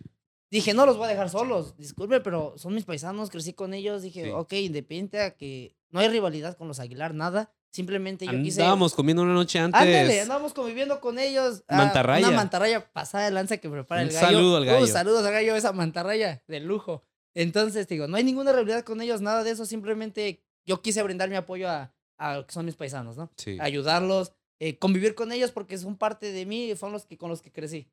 [0.51, 1.77] dije, no los voy a dejar solos.
[1.77, 4.03] Disculpe, pero son mis paisanos, crecí con ellos.
[4.03, 4.31] Dije, Sí.
[4.31, 7.53] ok, independiente a que no hay rivalidad con los Aguilar, nada.
[7.72, 8.61] Simplemente yo quise.
[8.62, 9.80] Andábamos comiendo una noche antes.
[9.80, 11.62] Ándale, andábamos conviviendo con ellos.
[11.68, 12.26] ah, Mantarraya.
[12.26, 14.26] Una mantarraya pasada de lanza que prepara Un el gallo.
[14.26, 14.85] saludo al gallo.
[14.85, 17.04] Uh, saludos al gallo, esa mantarraya de lujo.
[17.35, 19.64] Entonces, digo, no hay ninguna rivalidad con ellos, nada de eso.
[19.66, 23.30] Simplemente yo quise brindar mi apoyo a, a que son mis paisanos, ¿no?
[23.37, 23.56] Sí.
[23.61, 27.30] Ayudarlos, eh, convivir con ellos porque son parte de mí y fueron los que, con
[27.30, 27.88] los que crecí.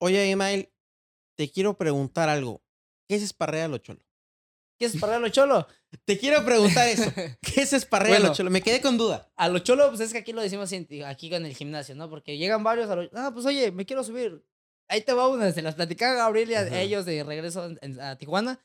[0.00, 0.68] Oye, Email,
[1.36, 2.62] te quiero preguntar algo.
[3.08, 4.00] ¿Qué es esparrea lo cholo?
[4.90, 5.66] ¿Quieres parar a lo cholo?
[6.04, 7.10] Te quiero preguntar eso.
[7.40, 8.28] ¿Qué es esparrea Bueno.
[8.28, 8.50] lo cholo?
[8.50, 9.30] Me quedé con duda.
[9.36, 12.10] A lo cholo, pues es que aquí lo decimos en- aquí en el gimnasio, ¿no?
[12.10, 13.08] Porque llegan varios a lo...
[13.14, 14.44] Ah, pues oye, me quiero subir.
[14.88, 16.80] Ahí te va una, se las platicaba Gabriel y a Ajá.
[16.80, 18.60] ellos de regreso en- en- a Tijuana.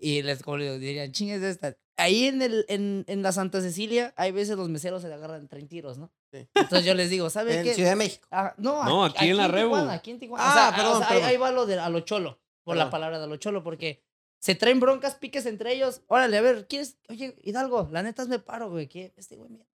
[0.00, 1.76] Y les como les dirían, chingues de esta.
[1.96, 5.48] Ahí en, el, en, en la Santa Cecilia, hay veces los meseros se le agarran
[5.48, 6.12] 30 tiros, ¿no?
[6.32, 6.46] Sí.
[6.54, 7.74] Entonces yo les digo, ¿sabes En qué?
[7.74, 8.28] Ciudad de México.
[8.30, 9.70] Ah, no, No, aquí en la Rebu.
[9.74, 10.44] Tijuana, aquí en Tijuana.
[10.46, 11.28] Ah, o sea, perdón, o sea, ahí- perdón.
[11.30, 12.86] Ahí, va lo de a lo cholo, por Perdón.
[12.86, 14.04] la palabra de a lo cholo, porque
[14.38, 16.02] se traen broncas, piques entre ellos.
[16.06, 16.98] Órale, a ver, ¿quieres?
[17.08, 18.88] Oye, Hidalgo, la neta me paro, güey.
[18.88, 19.66] que Este güey, mira.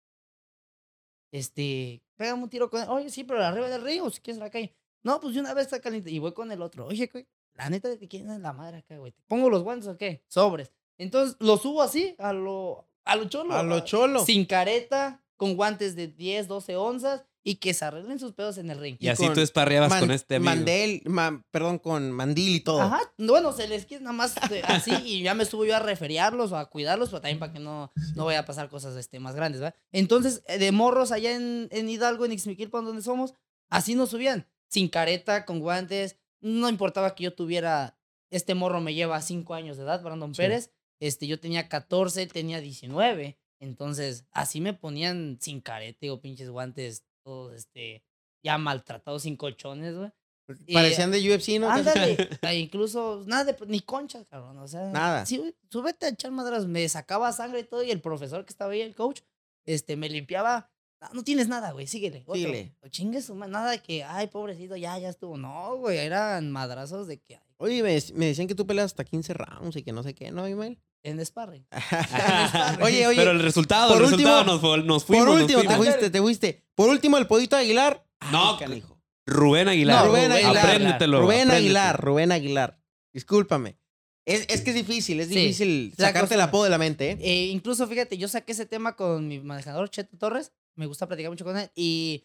[1.32, 2.88] Este, pégame un tiro con él.
[2.90, 4.76] Oye, sí, pero arriba del río, si quieres en la calle.
[5.02, 6.12] No, pues de una vez está caliente.
[6.12, 6.86] Y voy con el otro.
[6.86, 9.12] Oye, güey, la neta, ¿te quién es la madre acá, güey?
[9.12, 10.24] ¿Te pongo los guantes o qué?
[10.28, 10.72] Sobres.
[10.98, 13.54] Entonces, lo subo así, a lo, a lo cholo.
[13.54, 14.24] A lo cholo.
[14.24, 18.70] Sin careta, con guantes de 10, 12 onzas y que se arreglen sus pedos en
[18.70, 18.96] el ring.
[19.00, 20.50] Y así tú esparreabas Man- con este amigo.
[20.56, 22.82] Mandel, ma- perdón, con mandil y todo.
[22.82, 25.80] Ajá, bueno, se les quiere nada más de- así y ya me estuvo yo a
[25.80, 29.20] referiarlos o a cuidarlos, pero también para que no, no vaya a pasar cosas este,
[29.20, 29.76] más grandes, ¿verdad?
[29.92, 33.34] Entonces, eh, de morros allá en, en Hidalgo, en Ixmiquilpan, donde somos,
[33.70, 37.98] así nos subían, sin careta, con guantes, no importaba que yo tuviera,
[38.32, 40.38] este morro me lleva cinco años de edad, Brandon Sí.
[40.42, 46.22] Pérez, este, yo tenía 14, él tenía 19, entonces, así me ponían sin careta, digo,
[46.22, 48.04] pinches guantes, todos, este,
[48.44, 50.12] ya maltratados, sin colchones, güey.
[50.68, 51.70] Y- Parecían de UFC, ¿no?
[51.70, 52.18] Ándale.
[52.42, 54.58] e incluso nada de, ni conchas, cabrón.
[54.58, 55.26] O sea, Nada.
[55.26, 56.66] Sí, güey, súbete a echar madras.
[56.66, 57.82] Me sacaba sangre y todo.
[57.84, 59.22] Y el profesor que estaba ahí, el coach,
[59.66, 60.70] este, me limpiaba.
[61.00, 62.26] "Ah, no tienes nada, güey, síguele.
[62.34, 62.76] Síguele.
[62.82, 65.38] O Chingue su ma- nada de que, ay, pobrecito, ya, ya estuvo.
[65.38, 69.34] No, güey, eran madrazos de que, Oye, me, me decían que tú peleas hasta 15
[69.34, 70.78] rounds y que no sé qué, ¿no, Imael?
[71.10, 71.66] en sparring.
[72.82, 73.18] oye, oye.
[73.18, 75.26] Pero el resultado, por el resultado último- nos, fu- nos fuimos.
[75.26, 76.64] por nos último, te fuiste, te fuiste.
[76.76, 78.06] Por último, el pollito Aguilar.
[78.32, 79.00] No, canijo.
[79.26, 80.04] Rubén Aguilar.
[80.06, 80.58] No, Rubén Aguilar.
[80.66, 81.22] Apréndetelo.
[81.22, 81.58] Rubén apréndetelo.
[81.80, 82.80] Aguilar, Rubén Aguilar.
[83.14, 83.78] Discúlpame.
[84.26, 85.36] Es, es que es difícil, es Sí.
[85.36, 87.18] difícil sacarte el apodo de la mente, ¿eh?
[87.20, 90.54] Eh, incluso, fíjate, yo saqué ese tema con mi manejador, Cheto Torres.
[90.76, 91.70] Me gusta platicar mucho con él.
[91.76, 92.24] Y,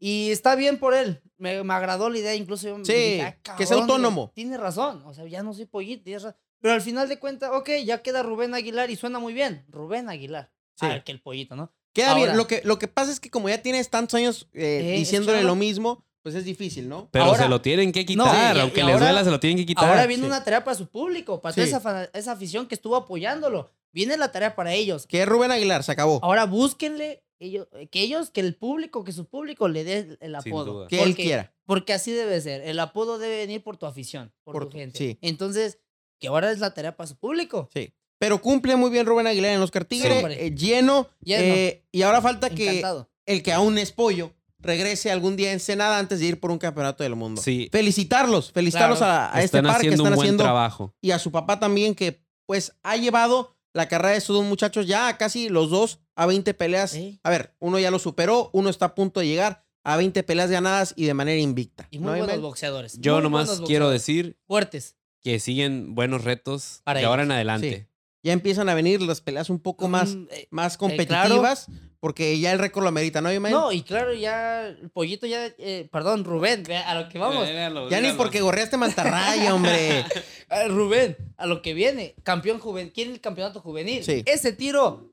[0.00, 1.20] y está bien por él.
[1.36, 2.34] Me, me agradó la idea.
[2.34, 4.32] Incluso yo me Sí, dije, "Ah, que sea cabrón", autónomo.
[4.34, 5.02] Tiene razón.
[5.04, 6.02] O sea, ya no soy pollito.
[6.04, 6.38] tienes razón.
[6.64, 9.66] Pero al final de cuentas, ok, ya queda Rubén Aguilar y suena muy bien.
[9.68, 10.50] Rubén Aguilar.
[10.80, 10.86] Sí.
[10.88, 11.70] Ah, que el pollito, ¿no?
[11.92, 12.34] Queda bien.
[12.38, 15.42] Lo que, lo que pasa es que como ya tienes tantos años eh, Eh, diciéndole
[15.42, 17.10] lo mismo, pues es difícil, ¿no?
[17.12, 18.56] Pero Ahora- se lo tienen que No, quitar.
[18.56, 19.90] y- aunque y les ahora- duela, se lo tienen que quitar.
[19.90, 20.26] Ahora viene sí.
[20.26, 21.74] una tarea para su público, para toda Sí.
[21.74, 23.70] esa, esa afición que estuvo apoyándolo.
[23.92, 25.06] Viene la tarea para ellos.
[25.06, 26.18] Que es Rubén Aguilar, se acabó.
[26.24, 30.52] Ahora búsquenle, ellos, que ellos, que el público, que su público le dé el Sin
[30.52, 30.72] apodo.
[30.72, 30.88] duda.
[30.88, 31.52] que él quiera.
[31.66, 32.62] Porque así debe ser.
[32.62, 34.96] El apodo debe venir por tu afición, por, Por tu- gente.
[34.98, 35.18] sí.
[35.20, 35.78] Entonces,
[36.24, 37.68] que ahora es la tarea para su público.
[37.72, 37.92] Sí.
[38.18, 40.46] Pero cumple muy bien Rubén Aguilar en los Tigre, hombre.
[40.46, 41.08] eh, lleno.
[41.20, 41.42] Lleno.
[41.54, 43.10] eh, y ahora falta que Encantado.
[43.26, 46.58] el que aún es pollo regrese algún día en Senada antes de ir por un
[46.58, 47.42] campeonato del mundo.
[47.42, 47.68] Sí.
[47.70, 49.12] Felicitarlos, felicitarlos Claro.
[49.12, 50.94] a, a este están par que haciendo están un buen haciendo trabajo.
[51.02, 54.86] y a su papá también que pues ha llevado la carrera de estos dos muchachos
[54.86, 56.96] ya a casi los dos a 20 peleas.
[57.24, 60.50] A ver, uno ya lo superó, uno está a punto de llegar a 20 peleas
[60.50, 61.88] ganadas y de manera invicta.
[61.90, 62.96] Y ¿no, muy buenos boxeadores.
[63.00, 64.96] Yo muy nomás quiero decir Fuertes.
[65.24, 67.86] Que siguen buenos retos Para de ahora en adelante.
[67.88, 67.94] Sí.
[68.22, 70.94] Ya empiezan a venir las peleas un poco más, Mm, eh, más claro.
[70.94, 71.66] competitivas
[72.00, 73.54] porque ya el récord lo amerita, ¿no, Imael?
[73.54, 77.48] no, y claro, ya el pollito ya, eh, perdón, Rubén, ve a lo que vamos.
[77.90, 80.04] ya ni porque gorreaste mantarraya, hombre.
[80.50, 84.04] Ah, Rubén, a lo que viene, campeón juvenil, ¿quiere el campeonato juvenil?
[84.04, 84.22] Sí.
[84.26, 85.10] Ese tiro,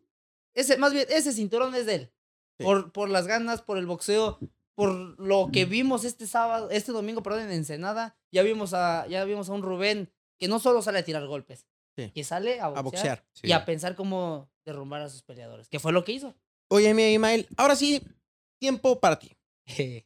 [0.54, 2.12] ese, más bien, ese cinturón es de él.
[2.60, 2.66] Sí.
[2.66, 4.38] Por, por las ganas, por el boxeo,
[4.76, 9.24] por lo que vimos este sábado, este domingo, perdón, en Ensenada, ya vimos a, ya
[9.26, 11.68] vimos a un Rubén que no solo sale a tirar golpes,
[11.98, 12.10] Sí.
[12.12, 13.26] que sale a boxear, A boxear.
[13.34, 13.48] Sí.
[13.48, 16.34] y a pensar cómo derrumbar a sus peleadores, que fue lo que hizo.
[16.70, 18.02] Oye, mi Imael, ahora sí,
[18.60, 19.36] tiempo para ti.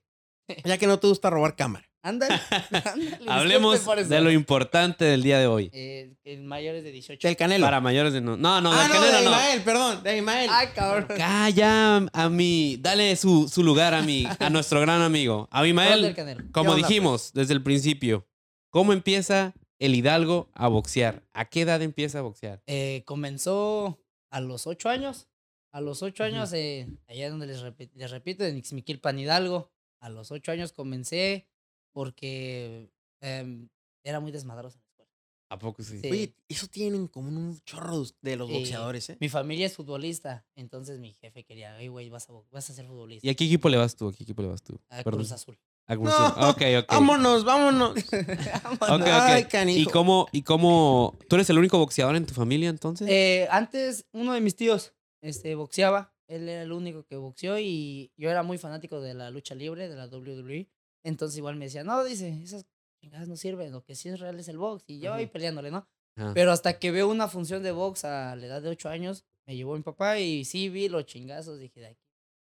[0.63, 1.89] Ya que no te gusta robar cámara.
[2.05, 2.39] Ándale,
[2.83, 5.71] ándale, Hablemos de lo importante del día de hoy.
[5.73, 7.27] Eh, en mayores de 18.
[7.27, 7.65] Del Canelo.
[7.65, 8.37] Para mayores de no.
[8.37, 9.29] No, no, ah, del no, Canelo de no.
[9.31, 10.49] Imael, perdón, de Imael.
[10.53, 11.07] Ay, cabrón.
[11.17, 12.77] Calla a mi.
[12.79, 15.47] Dale su, su lugar a mi, a nuestro gran amigo.
[15.51, 16.43] Abimael, Canelo.
[16.51, 18.27] como ¿Qué onda, dijimos desde el principio,
[18.69, 21.23] ¿cómo empieza el Hidalgo a boxear?
[21.33, 22.61] ¿A qué edad empieza a boxear?
[22.67, 25.27] Eh, comenzó a los ocho años.
[25.71, 26.33] A los ocho Ujú.
[26.33, 29.71] años, eh, allá donde les, repi- les repito, en Ixmiquilpan Hidalgo.
[29.99, 31.47] A los ocho años comencé
[31.95, 33.69] porque em,
[34.03, 35.11] era muy desmadroso en la escuela.
[35.49, 36.01] ¿A poco sí?
[36.01, 36.09] Sí.
[36.11, 38.53] Oye, eso tienen en común un chorro de los Sí.
[38.53, 39.17] boxeadores, ¿eh?
[39.21, 42.85] Mi familia es futbolista, entonces mi jefe quería, hey, güey, vas a, vas a ser
[42.85, 43.25] futbolista.
[43.25, 44.09] ¿Y a qué equipo le vas tú?
[44.09, 44.77] ¿A qué equipo le vas tú?
[44.89, 45.19] A Perdón.
[45.21, 45.57] Cruz Azul.
[45.87, 46.43] A Cruz No, Azul.
[46.49, 46.91] Ok, ok.
[46.91, 47.93] Vámonos, vámonos.
[48.81, 49.01] Ok.
[49.07, 49.91] Ay, ¿Y canijo.
[49.91, 51.17] cómo, ¿Y cómo?
[51.29, 53.07] ¿Tú eres el único boxeador en tu familia entonces?
[53.09, 56.11] Eh, antes, uno de mis tíos este, boxeaba.
[56.27, 59.87] Él era el único que boxeó y yo era muy fanático de la lucha libre,
[59.87, 60.67] de la WWE.
[61.05, 62.65] Entonces igual me decía, no, dice, esas
[63.01, 64.83] chingadas no sirven, lo que sí es real es el box.
[64.87, 65.87] Y yo ahí peleándole, ¿no?
[66.17, 66.31] Ajá.
[66.33, 69.55] Pero hasta que veo una función de box a la edad de 8 años, me
[69.55, 72.01] llevó mi papá y sí vi los chingazos, dije, de aquí.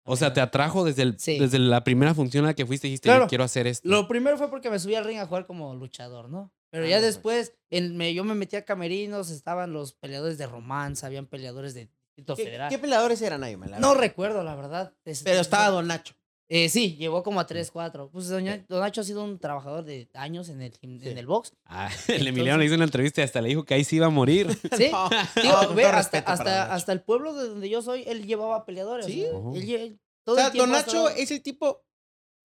[0.09, 1.37] o sea, te atrajo desde, el, Sí.
[1.37, 3.25] desde la primera función a la que fuiste y dijiste, Claro.
[3.25, 3.87] yo quiero hacer esto.
[3.89, 6.53] Lo primero fue porque me subí al ring a jugar como luchador, ¿no?
[6.71, 7.05] Pero Ah, ya pues.
[7.07, 11.73] después, en- me, yo me metí a camerinos, estaban los peleadores de romance, habían peleadores
[11.73, 12.69] de Distrito ¿Qué, Federal.
[12.69, 14.93] qué peleadores eran ahí, la No recuerdo, la verdad.
[15.03, 16.15] Pero estaba Don Nacho.
[16.49, 18.09] Eh, sí, llevó como a 3, 4.
[18.09, 20.79] Pues Don, Ña- Don Nacho ha sido un trabajador de años en el, Sí.
[21.09, 21.51] en el box.
[21.65, 24.05] Ah, el Emiliano le hizo una entrevista y hasta le dijo que ahí sí iba
[24.05, 24.47] a morir.
[24.77, 24.89] Sí.
[24.91, 25.09] No,
[25.41, 28.65] Digo, no, con ve, todo hasta, hasta, el pueblo de donde yo soy, él llevaba
[28.65, 29.05] peleadores.
[29.07, 29.25] Sí.
[29.25, 29.55] o sea, Oh.
[29.55, 31.83] él lle- todo O sea, el Don Nacho es el tipo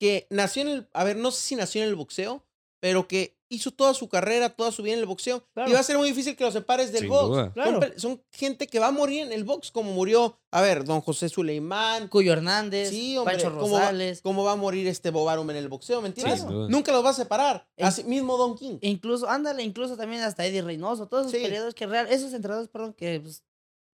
[0.01, 0.88] que nació en el.
[0.95, 2.45] A ver, no sé si nació en el boxeo,
[2.83, 5.47] pero que hizo toda su carrera, toda su vida en el boxeo.
[5.55, 5.71] Claro.
[5.71, 7.29] Y va a ser muy difícil que lo separes del Sin box.
[7.29, 7.45] duda.
[7.45, 7.81] Son Claro.
[7.81, 11.01] pe- Son, gente que va a morir en el box, como murió, a ver, don
[11.01, 12.09] José Suleimán.
[12.09, 13.35] Cuyo Hernández, Sí, hombre.
[13.35, 14.21] Pancho ¿cómo va, Rosales.
[14.23, 16.01] cómo va a morir este Bobarum en el boxeo?
[16.01, 16.40] ¿Me entiendes?
[16.40, 16.68] Sin duda.
[16.71, 17.68] Nunca los va a separar.
[17.77, 18.79] En- Así mismo Don King.
[18.81, 21.45] Incluso, ándale, incluso también hasta Eddie Reynoso, todos esos Sí.
[21.45, 23.45] peleadores que real, esos entrenadores, perdón, que pues,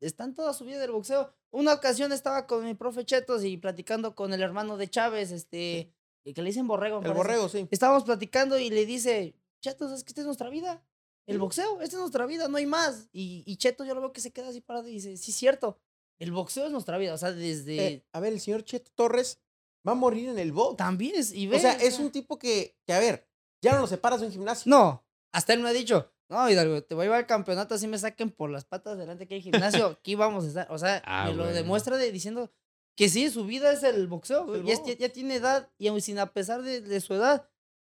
[0.00, 1.34] están toda su vida del boxeo.
[1.50, 5.92] Una ocasión estaba con mi profe Chetos y platicando con el hermano de Chávez, este,
[6.34, 7.00] que le dicen Borrego.
[7.02, 7.66] El borrego, sí.
[7.70, 10.82] Estábamos platicando y le dice, Chetos, es que esta es nuestra vida.
[11.26, 13.08] El boxeo, esta es nuestra vida, no hay más.
[13.12, 15.78] Y, y Cheto yo lo veo que se queda así parado y dice, sí, cierto.
[16.18, 17.12] El boxeo es nuestra vida.
[17.12, 17.86] O sea, desde...
[17.86, 19.38] Eh, a ver, el señor Cheto Torres
[19.86, 20.76] va a morir en el box.
[20.78, 21.32] también es...
[21.32, 23.28] Y ve, O sea, es un tipo que, que, a ver,
[23.62, 24.70] ya no lo separas de un gimnasio.
[24.70, 27.86] No, hasta él me ha dicho, no, Hidalgo, te voy a llevar al campeonato, así
[27.86, 30.66] me saquen por las patas delante que hay gimnasio, aquí vamos a estar.
[30.72, 32.50] O sea, Ah, me lo demuestra de, diciendo
[32.98, 34.60] que sí, su vida es el boxeo.
[34.64, 37.48] Ya, tiene edad y aun sin a pesar de, de su edad,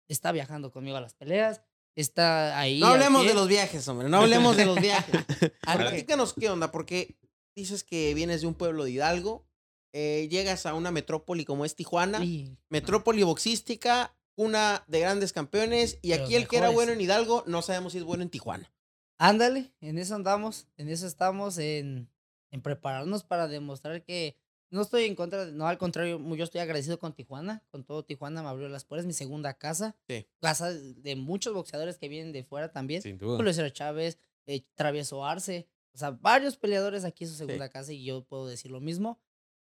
[0.07, 1.63] está viajando conmigo a las peleas,
[1.95, 2.79] está ahí.
[2.79, 4.09] No hablemos de los viajes, hombre.
[4.09, 5.25] No hablemos de los viajes.
[5.63, 7.17] Platícanos qué onda, porque
[7.55, 9.43] dices que vienes de un pueblo de Hidalgo,
[9.91, 12.21] eh, llegas a una metrópoli como es Tijuana,
[12.69, 17.63] metrópoli boxística, una de grandes campeones, y aquí el que era bueno en Hidalgo, no
[17.63, 18.71] sabemos si es bueno en Tijuana.
[19.17, 22.07] Ándale, en eso andamos, en eso estamos, en,
[22.51, 24.37] en prepararnos para demostrar que
[24.71, 28.03] no estoy en contra, de- no, al contrario, yo estoy agradecido con Tijuana, con todo
[28.03, 30.25] Tijuana me abrió las puertas, mi segunda casa, Sí.
[30.39, 33.37] casa de muchos boxeadores que vienen de fuera también, Sin duda.
[33.37, 37.93] Julio César Chávez, eh, Travieso Arce, o sea, varios peleadores aquí en su segunda casa
[37.93, 39.19] y yo puedo decir lo mismo.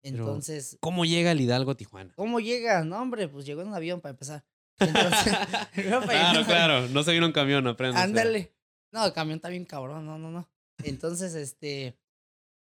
[0.03, 2.13] Entonces, ¿Cómo llega el Hidalgo a Tijuana?
[2.15, 2.83] ¿cómo llega?
[2.83, 4.43] No, hombre, pues llegó en un avión para empezar.
[4.79, 5.33] Entonces,
[5.73, 6.87] Claro, claro.
[6.89, 7.99] No se vino en camión, aprende.
[7.99, 8.53] Ándale.
[8.91, 10.49] No, el camión está bien cabrón, no, no, no.
[10.83, 11.97] Entonces, este.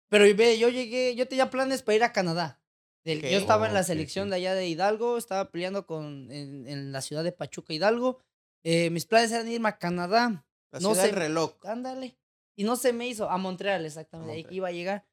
[0.09, 2.61] Pero ve, yo llegué, yo tenía planes para ir a Canadá.
[3.05, 3.21] Del-.
[3.21, 6.91] Yo estaba en la Ok, selección de allá de Hidalgo, estaba peleando con, en, en
[6.91, 8.19] la ciudad de Pachuca, Hidalgo.
[8.63, 10.45] Eh, mis planes eran irme a Canadá.
[10.71, 11.55] La No del reloj.
[11.65, 12.17] Ándale.
[12.55, 13.29] Y no se me hizo.
[13.29, 14.31] A Montreal, exactamente.
[14.31, 14.49] Ahí Montreal.
[14.49, 15.05] que iba a llegar.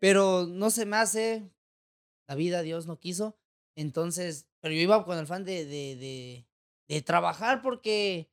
[0.00, 1.50] Pero no se me hace.
[2.28, 3.36] La vida, Dios no quiso.
[3.76, 6.46] Entonces, pero yo iba con el fan de, de, de,
[6.88, 8.28] de trabajar porque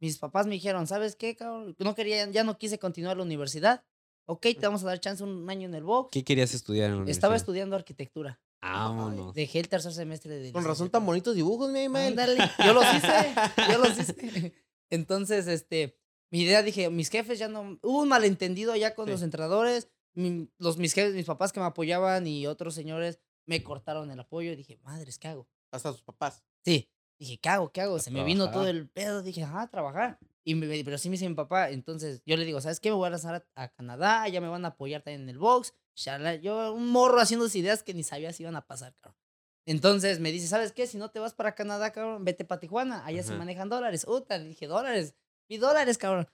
[0.00, 1.74] mis papás me dijeron, ¿sabes qué, cabrón?
[1.78, 3.84] No quería, ya no quise continuar la universidad.
[4.30, 6.10] Ok, te vamos a dar chance un año en el box.
[6.12, 8.40] ¿Qué querías estudiar en la Estaba estudiando arquitectura.
[8.62, 9.34] Vámonos.
[9.34, 12.14] Dejé el tercer semestre de Con razón tan bonitos dibujos, mi Imael.
[12.64, 13.34] Yo los hice,
[13.72, 14.52] yo los hice.
[14.90, 15.98] Entonces, este,
[16.30, 19.12] mi idea, dije, mis jefes ya no, hubo un malentendido ya con Sí.
[19.12, 23.62] los entrenadores, mi- los, mis jefes, mis papás que me apoyaban y otros señores me
[23.64, 25.48] cortaron el apoyo y dije, madres, ¿qué hago?
[25.72, 26.44] Hasta sus papás.
[26.64, 26.88] Sí,
[27.18, 27.72] dije, ¿qué hago?
[27.72, 27.96] ¿Qué hago?
[27.96, 30.18] A Se me vino todo el pedo, dije, ah, trabajar.
[30.44, 32.90] Y me, pero sí me dice mi papá, entonces yo le digo, ¿sabes qué?
[32.90, 35.38] Me voy a lanzar a, a Canadá, ya me van a apoyar también en el
[35.38, 35.74] box.
[35.94, 36.36] shalala".
[36.36, 39.18] Yo, un morro haciendo ideas que ni sabía si iban a pasar, cabrón.
[39.66, 40.86] Entonces me dice, ¿sabes qué?
[40.86, 44.06] Si no te vas para Canadá, cabrón, vete para Tijuana, allá se manejan dólares.
[44.08, 45.14] Uta, le dije, dólares,
[45.48, 46.28] y dólares, cabrón.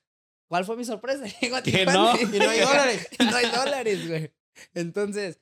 [0.49, 1.25] ¿Cuál fue mi sorpresa?
[1.40, 2.16] Llego a Tijuana no.
[2.16, 3.09] Y no hay dólares.
[3.19, 4.33] no hay dólares, güey.
[4.75, 5.40] Entonces,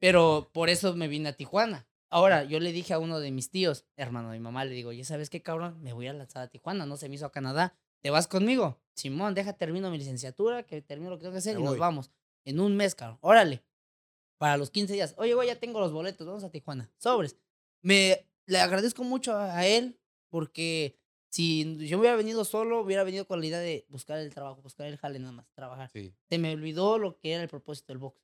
[0.00, 1.86] pero por eso me vine a Tijuana.
[2.10, 4.92] Ahora, yo le dije a uno de mis tíos, hermano de mi mamá, le digo,
[4.92, 7.32] ya sabes qué, cabrón, me voy a lanzar a Tijuana, no se me hizo a
[7.32, 7.76] Canadá.
[8.06, 8.80] ¿Te vas conmigo?
[8.94, 11.76] Simón, deja, termino mi licenciatura, que termino lo que tengo que hacer Me y nos
[11.76, 12.12] vamos.
[12.44, 13.18] En un mes, cabrón.
[13.20, 13.64] Órale.
[14.38, 15.14] Para los 15 días.
[15.18, 16.88] Oye, güey, ya tengo los boletos, vamos a Tijuana.
[16.98, 17.36] Sobres.
[17.82, 20.96] Me le agradezco mucho a, a él porque
[21.30, 24.86] si yo hubiera venido solo, hubiera venido con la idea de buscar el trabajo, buscar
[24.86, 26.14] el jale nada más, trabajar Sí.
[26.28, 28.22] se me olvidó lo que era el propósito del box.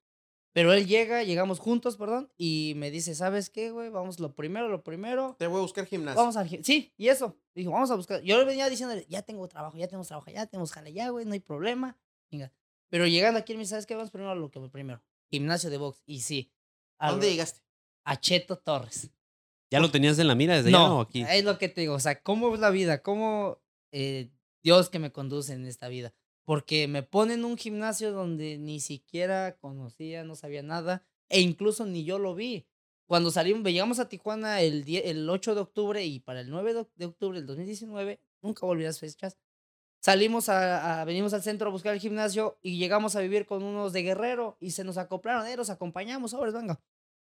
[0.55, 3.89] Pero él llega, llegamos juntos, perdón, y me dice, ¿sabes qué, güey?
[3.89, 5.35] Vamos, lo primero, lo primero.
[5.39, 6.21] Te voy a buscar gimnasio.
[6.21, 7.39] Vamos al gim- Sí, y eso.
[7.55, 8.21] Dijo, vamos a buscar.
[8.23, 11.25] Yo le venía diciéndole, ya tengo trabajo, ya tenemos trabajo, ya tenemos jale, ya, güey,
[11.25, 11.97] no hay problema.
[12.31, 12.53] Venga.
[12.91, 13.95] Pero llegando aquí, él me dice, ¿sabes qué?
[13.95, 15.03] Vamos primero a lo que primero.
[15.31, 16.03] Gimnasio de box.
[16.05, 16.53] Y sí.
[16.99, 17.63] ¿A dónde llegaste?
[18.05, 19.11] A Cheto Torres.
[19.71, 21.23] ¿Ya lo tenías en la mira desde allá No, o aquí?
[21.27, 21.95] es lo que te digo.
[21.95, 23.03] O sea, ¿cómo es la vida?
[23.03, 24.31] ¿Cómo eh,
[24.63, 26.13] Dios que me conduce en esta vida?
[26.45, 31.87] Porque me pone en un gimnasio donde ni siquiera conocía, no sabía nada, e incluso
[31.87, 32.67] ni yo lo vi.
[33.07, 36.75] Cuando salimos, llegamos a Tijuana el, die- el 8 de octubre y para el 9
[36.75, 39.37] de oc- de octubre del 2019, nunca volví a las fechas,
[40.01, 43.63] salimos a, a- venimos al centro a buscar el gimnasio y llegamos a vivir con
[43.63, 46.81] unos de Guerrero y se nos acoplaron, eh, los acompañamos, sobres, venga.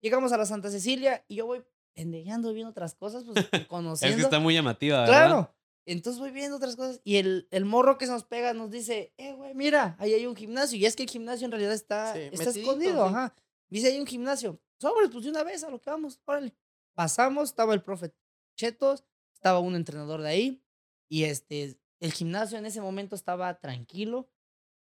[0.01, 4.17] Llegamos a la Santa Cecilia y yo voy pendejeando, viendo otras cosas, pues Es conociendo.
[4.17, 5.13] que está muy llamativa, ¿verdad?
[5.27, 5.53] Claro.
[5.87, 9.13] Entonces voy viendo otras cosas y el, el morro que se nos pega nos dice,
[9.17, 10.77] eh, güey, mira, ahí hay un gimnasio.
[10.77, 13.13] Y es que el gimnasio en realidad está, Sí, está metidito, escondido, sí.
[13.15, 13.35] ajá.
[13.69, 14.59] Dice, hay un gimnasio.
[14.79, 16.53] Sobres, pues de una vez a lo que vamos, órale.
[16.93, 18.13] Pasamos, estaba el profe
[18.55, 20.63] Chetos, estaba un entrenador de ahí
[21.09, 24.27] y este, el gimnasio en ese momento estaba tranquilo.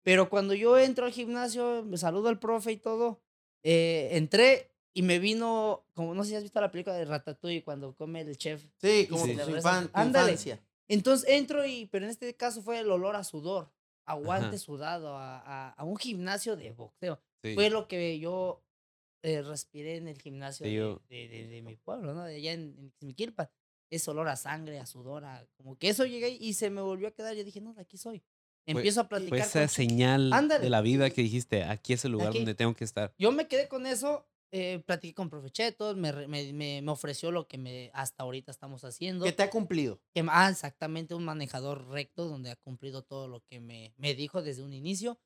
[0.04, 3.22] Pero cuando yo entro al gimnasio, me saludo al profe y todo,
[3.64, 7.64] eh, entré y me vino, como no sé si has visto la película de Ratatouille
[7.64, 9.36] cuando come el chef Sí, como Sí.
[9.36, 10.32] su infan- Ándale.
[10.32, 10.60] infancia.
[10.90, 13.72] Entonces entro y, pero en este caso fue el olor a sudor,
[14.06, 14.58] a guante Ajá.
[14.58, 17.20] sudado, a, a- a un gimnasio de boxeo.
[17.44, 17.54] Sí.
[17.54, 18.62] Fue lo que yo
[19.24, 22.24] eh, respiré en el gimnasio Sí, de, yo- de- de- de mi pueblo, ¿no?
[22.26, 23.50] De allá en, en Ixmiquilpan.
[23.92, 27.08] Ese olor a sangre, a sudor, a, como que eso llegué y se me volvió
[27.08, 27.36] a quedar.
[27.36, 28.24] Yo dije, no, de aquí soy.
[28.68, 29.40] Empiezo a Fue platicar.
[29.40, 30.64] esa con- señal Ándale.
[30.64, 32.38] de la vida que dijiste, aquí es el lugar Aquí.
[32.38, 33.14] donde tengo que estar.
[33.18, 37.32] Yo me quedé con eso, eh, platiqué con Profe Chetos, me, me, me- me ofreció
[37.32, 39.26] lo que me, hasta ahorita estamos haciendo.
[39.26, 40.02] Que te ha cumplido.
[40.14, 44.42] que, ah, exactamente, un manejador recto donde ha cumplido todo lo que me, me dijo
[44.42, 45.20] desde un inicio.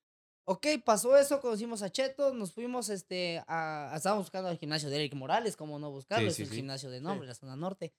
[0.46, 4.98] Ok, pasó eso, conocimos a Cheto, nos fuimos, este, a, estábamos buscando el gimnasio de
[4.98, 6.56] Eric Morales, como no buscarlo, Sí, es sí, un sí.
[6.58, 7.94] gimnasio de nombre, la zona norte.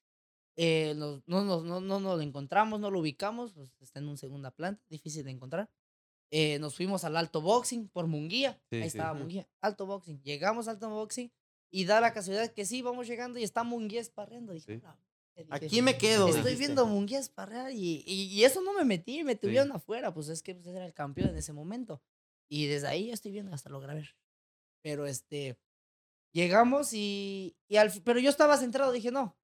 [0.57, 4.17] Eh, no, nos- no, no, no lo encontramos, no lo ubicamos, pues, está en una
[4.19, 5.71] segunda planta, difícil de encontrar.
[6.37, 8.89] Eh, nos fuimos al Alto Boxing por Munguía, Sí, ahí sí.
[8.99, 9.15] estaba.
[9.15, 10.21] Munguía, Alto Boxing.
[10.23, 11.31] Llegamos al Alto Boxing
[11.71, 14.53] Y da la casualidad que sí, vamos llegando y está Munguía parreando.
[14.53, 14.83] Dije, Sí.
[15.37, 16.27] Dije, Aquí me quedo.
[16.29, 16.59] Estoy dijiste.
[16.59, 20.29] viendo a Munguía parrear y, y, y eso no me metí, me tuvieron afuera, pues
[20.29, 22.03] es que pues, era el campeón en ese momento.
[22.49, 24.09] Y desde ahí ya estoy viendo, hasta lo grabé.
[24.83, 25.57] Pero este,
[26.33, 29.37] llegamos y, y al, pero yo estaba centrado, dije, no,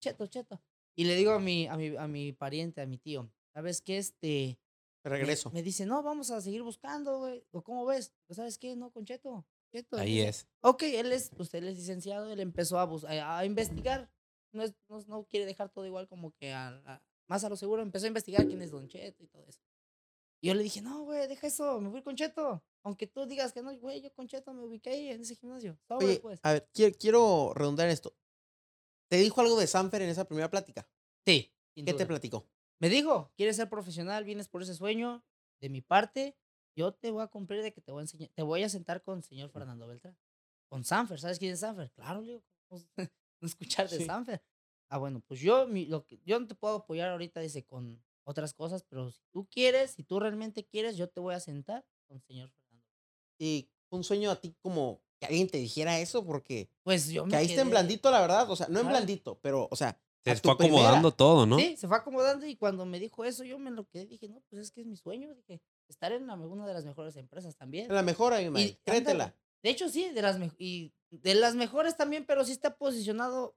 [0.00, 0.62] cheto, cheto.
[0.94, 3.98] Y le digo a mi, a mi, a mi pariente, a mi tío, ¿sabes qué?
[3.98, 4.58] Este,
[5.08, 5.50] Regreso.
[5.52, 7.44] Me, dice, no, vamos a seguir buscando, güey.
[7.50, 8.12] ¿O cómo ves?
[8.26, 8.76] Pues, ¿Sabes qué?
[8.76, 9.46] No, con Cheto.
[9.72, 9.96] Cheto.
[9.98, 10.48] Ahí es.
[10.60, 14.10] Ok, él es, pues él es licenciado, él empezó a, bus- a, investigar.
[14.52, 17.56] No, es- no, no quiere dejar todo igual como que a, a- más a lo
[17.56, 17.82] seguro.
[17.82, 19.60] Empezó a investigar quién es Don Cheto y todo eso.
[20.40, 22.62] Y yo le dije, no, güey, deja eso, me voy con Cheto.
[22.84, 25.76] Aunque tú digas que no, güey, yo con Cheto me ubiqué ahí en ese gimnasio.
[25.88, 26.40] Sobre, Oye, pues.
[26.44, 28.14] a ver, quiero, quiero redundar en esto.
[29.10, 30.88] ¿Te dijo algo de Sanfer en esa primera plática?
[31.26, 31.52] Sí.
[31.74, 32.48] ¿Qué te platicó?
[32.80, 35.24] Me dijo, quieres ser profesional, vienes por ese sueño.
[35.60, 36.36] De mi parte,
[36.76, 39.02] yo te voy a cumplir de que te voy a enseñar, te voy a sentar
[39.02, 40.16] con el señor Fernando Beltrán.
[40.68, 41.90] Con Sanfer, ¿sabes quién es Sanfer?
[41.92, 42.82] Claro, le digo, ¿cómo
[43.40, 44.04] no escuchar de Sí.
[44.04, 44.42] Sanfer.
[44.90, 48.02] Ah, bueno, pues yo, mi- lo que, yo no te puedo apoyar ahorita, dice, con
[48.24, 51.84] otras cosas, pero si tú quieres, si tú realmente quieres, yo te voy a sentar
[52.06, 52.86] con el señor Fernando.
[53.38, 57.32] Y un sueño a ti como que alguien te dijera eso, porque Pues yo me
[57.32, 58.48] caíste en quedé- blandito, la verdad.
[58.50, 59.98] O sea, no en blandito, pero, o sea,
[60.36, 61.16] Se a fue acomodando primera.
[61.16, 61.58] todo, ¿no?
[61.58, 64.40] Sí, se fue acomodando y cuando me dijo eso, yo me lo quedé, dije, no,
[64.48, 67.56] pues es que es mi sueño, dije, estar en la- una de las mejores empresas
[67.56, 67.86] también.
[67.92, 68.66] La mejor, Abimael.
[68.68, 69.24] Y, Créetela.
[69.24, 69.34] ándale.
[69.62, 73.56] De hecho, sí, de las, y de las mejores también, pero sí está posicionado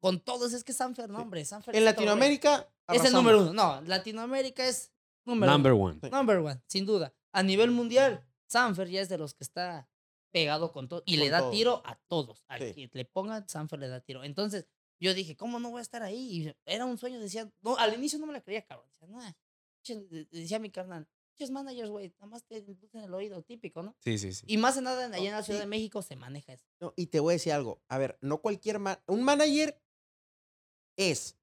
[0.00, 0.52] con todos.
[0.52, 1.84] Es que Sanfer, no, hombre, Sanfer En.
[1.84, 2.68] Latinoamérica.
[2.88, 3.52] es el número uno.
[3.52, 4.92] No, Latinoamérica es
[5.24, 5.84] número Number uno.
[6.00, 6.10] one.
[6.10, 7.12] Number one, sin duda.
[7.32, 9.88] A nivel mundial, Sanfer ya es de los que está
[10.32, 11.50] pegado con todo y le da todo.
[11.50, 12.44] tiro a todos.
[12.58, 12.88] Sí.
[12.88, 14.24] que le pongan, Sanfer le da tiro.
[14.24, 14.66] Entonces,
[15.00, 16.16] yo dije, ¿cómo no voy a estar ahí?
[16.16, 18.88] Y era un sueño, decía, no, al inicio no me la creía, cabrón.
[18.90, 19.20] Decía, no,
[20.30, 23.94] decía mi carnal, muchos managers, güey, nada más te el oído, típico, ¿no?
[24.00, 24.44] Sí, sí, sí.
[24.48, 26.66] Y más en nada, allá en la Ciudad de México se maneja eso.
[26.80, 27.80] No, y te voy a decir algo.
[27.88, 28.78] A ver, no cualquier.
[29.06, 29.80] un manager
[30.96, 31.36] es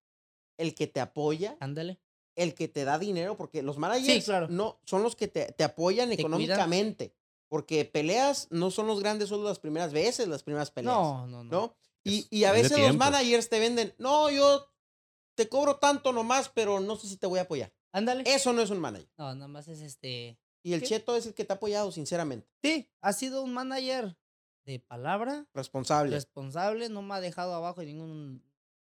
[0.58, 2.00] el que te apoya, Ándale.
[2.36, 4.48] el que te da dinero, porque los managers claro.
[4.50, 6.20] no, son los que te, te apoyan Te cuidan.
[6.34, 7.14] económicamente.
[7.48, 10.94] Porque peleas no son los grandes sueldos las primeras veces, las primeras peleas.
[10.96, 11.52] No, no, no.
[11.52, 11.76] ¿no?
[12.06, 14.72] Y, y a veces los managers te venden, no, yo
[15.36, 17.74] te cobro tanto nomás, pero no sé si te voy a apoyar.
[17.92, 18.24] Ándale.
[18.26, 19.10] Eso no es un manager.
[19.18, 20.40] No, nada más es este.
[20.64, 20.84] Y el.
[20.84, 22.48] Cheto es el que te ha apoyado, sinceramente.
[22.64, 24.18] Sí, ha sido un manager
[24.66, 26.12] de palabra, Responsable.
[26.12, 28.44] responsable, no me ha dejado abajo en ningún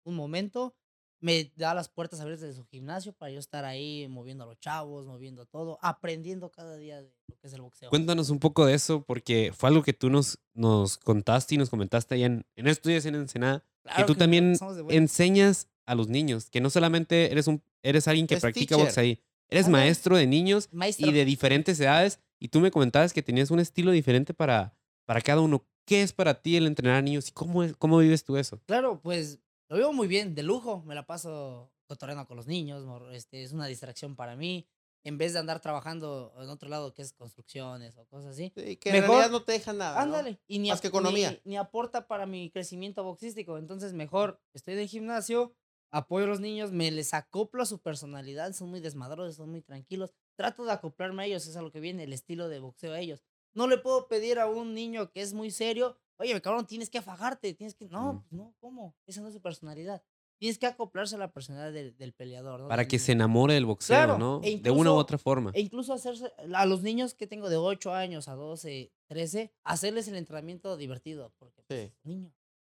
[0.03, 0.75] un momento.
[1.19, 4.59] Me da las puertas abiertas de su gimnasio para yo estar ahí moviendo a los
[4.59, 7.89] chavos, moviendo todo, aprendiendo cada día de lo que es el boxeo.
[7.89, 11.69] Cuéntanos un poco de eso, porque fue algo que tú nos, nos contaste y nos
[11.71, 14.55] comentaste allá en, en Estudios en Ensenada, que Claro tú no, también
[14.89, 18.85] enseñas a los niños, que no solamente eres, un, eres alguien que Es practica teacher.
[18.85, 21.07] box ahí, eres maestro de niños Maestro.
[21.07, 24.75] y de diferentes edades, y tú me comentabas que tenías un estilo diferente para,
[25.05, 25.65] para cada uno.
[25.85, 28.59] ¿Qué es para ti el entrenar a niños y cómo, es, cómo vives tú eso?
[28.65, 30.83] Claro, pues lo veo muy bien, de lujo.
[30.85, 32.83] Me la paso cotorreando con los niños.
[33.11, 34.67] Este, es una distracción para mí.
[35.03, 38.51] En vez de andar trabajando en otro lado que es construcciones o cosas así.
[38.55, 39.93] Sí, que en Mejor- realidad no te dejan nada.
[39.95, 40.01] ¿no?
[40.01, 40.41] Ándale.
[40.47, 41.31] Y ni, Más que economía.
[41.45, 43.57] Ni, ni aporta para mi crecimiento boxístico.
[43.57, 45.53] Entonces, mejor estoy en el gimnasio,
[45.91, 48.51] apoyo a los niños, me les acoplo a su personalidad.
[48.53, 50.11] Son muy desmadrosos, son muy tranquilos.
[50.35, 52.99] Trato de acoplarme a ellos, es a lo que viene, el estilo de boxeo a
[52.99, 53.23] ellos.
[53.53, 56.97] No le puedo pedir a un niño que es muy serio, oye, cabrón, tienes que
[56.97, 57.87] afagarte, tienes que.
[57.87, 58.19] No, Mm.
[58.21, 58.95] pues no, ¿cómo?
[59.05, 60.01] Esa no es su personalidad.
[60.39, 62.61] Tienes que acoplarse a la personalidad del, del peleador.
[62.61, 62.67] ¿no?
[62.67, 64.39] Para que se enamore del boxeo, Claro, ¿no?
[64.43, 65.49] e de una u otra forma.
[65.55, 70.07] E incluso hacerse, a los niños que tengo de 8 años a 12, 13, hacerles
[70.07, 71.93] el entrenamiento divertido, porque pues, Sí.
[72.03, 72.31] niño,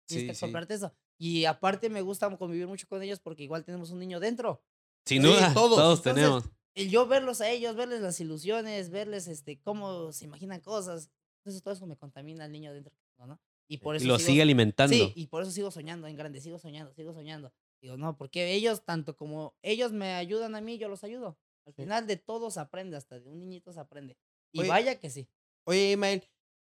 [0.09, 0.45] tienes Sí, que sí.
[0.45, 0.93] acoplarte eso.
[1.19, 4.61] Y aparte me gusta convivir mucho con ellos porque igual tenemos un niño dentro.
[5.07, 5.77] Sin Sí, duda, todos.
[5.79, 6.45] todos, Entonces, tenemos.
[6.75, 11.11] El yo verlos a ellos, verles las ilusiones, verles este cómo se imaginan cosas,
[11.45, 12.93] entonces todo eso me contamina al niño dentro,
[13.27, 13.41] ¿no?
[13.69, 14.95] Y por eso Y lo sigo- sigue alimentando.
[14.95, 17.53] Sí, y por eso sigo soñando en grande, sigo soñando, sigo soñando.
[17.81, 21.39] Digo, no, porque ellos, tanto como ellos me ayudan a mí, yo los ayudo.
[21.67, 21.83] Al Sí.
[21.83, 24.17] final de todos aprende, hasta de un niñito se aprende.
[24.53, 25.29] Y Oye, vaya que sí.
[25.65, 26.23] Oye, Imael,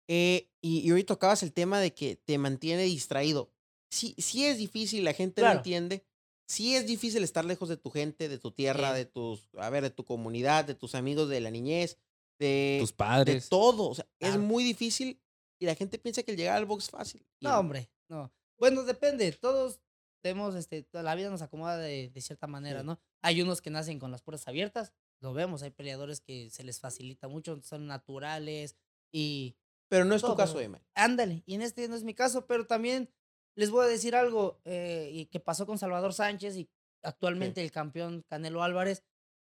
[0.08, 3.52] eh, y, y hoy tocabas el tema de que te mantiene distraído.
[3.90, 5.56] Sí, sí es difícil, la gente Claro.
[5.56, 6.06] no entiende.
[6.48, 8.98] Sí es difícil estar lejos de tu gente, de tu tierra, Sí.
[8.98, 11.98] de tus, a ver, de tu comunidad, de tus amigos de la niñez,
[12.38, 13.48] de, Tus de padres.
[13.50, 13.88] todo.
[13.90, 14.42] O sea, es Claro.
[14.44, 15.22] muy difícil
[15.64, 17.26] y la gente piensa que el llegar al box es fácil.
[17.40, 18.34] No, hombre, no.
[18.60, 19.32] Bueno, depende.
[19.32, 19.80] Todos
[20.22, 22.86] tenemos, este, toda la vida nos acomoda de, de cierta manera, Sí.
[22.86, 23.00] ¿no?
[23.22, 24.92] Hay unos que nacen con las puertas abiertas,
[25.22, 25.64] lo vemos.
[25.64, 28.76] Hay peleadores que se les facilita mucho, son naturales
[29.10, 29.56] y
[29.88, 30.84] Pero no es tu caso, Imael.
[30.96, 33.10] Ándale, y en este no es mi caso, pero también
[33.56, 36.70] les voy a decir algo eh, y que pasó con Salvador Sánchez y
[37.04, 39.02] actualmente el campeón Canelo Álvarez.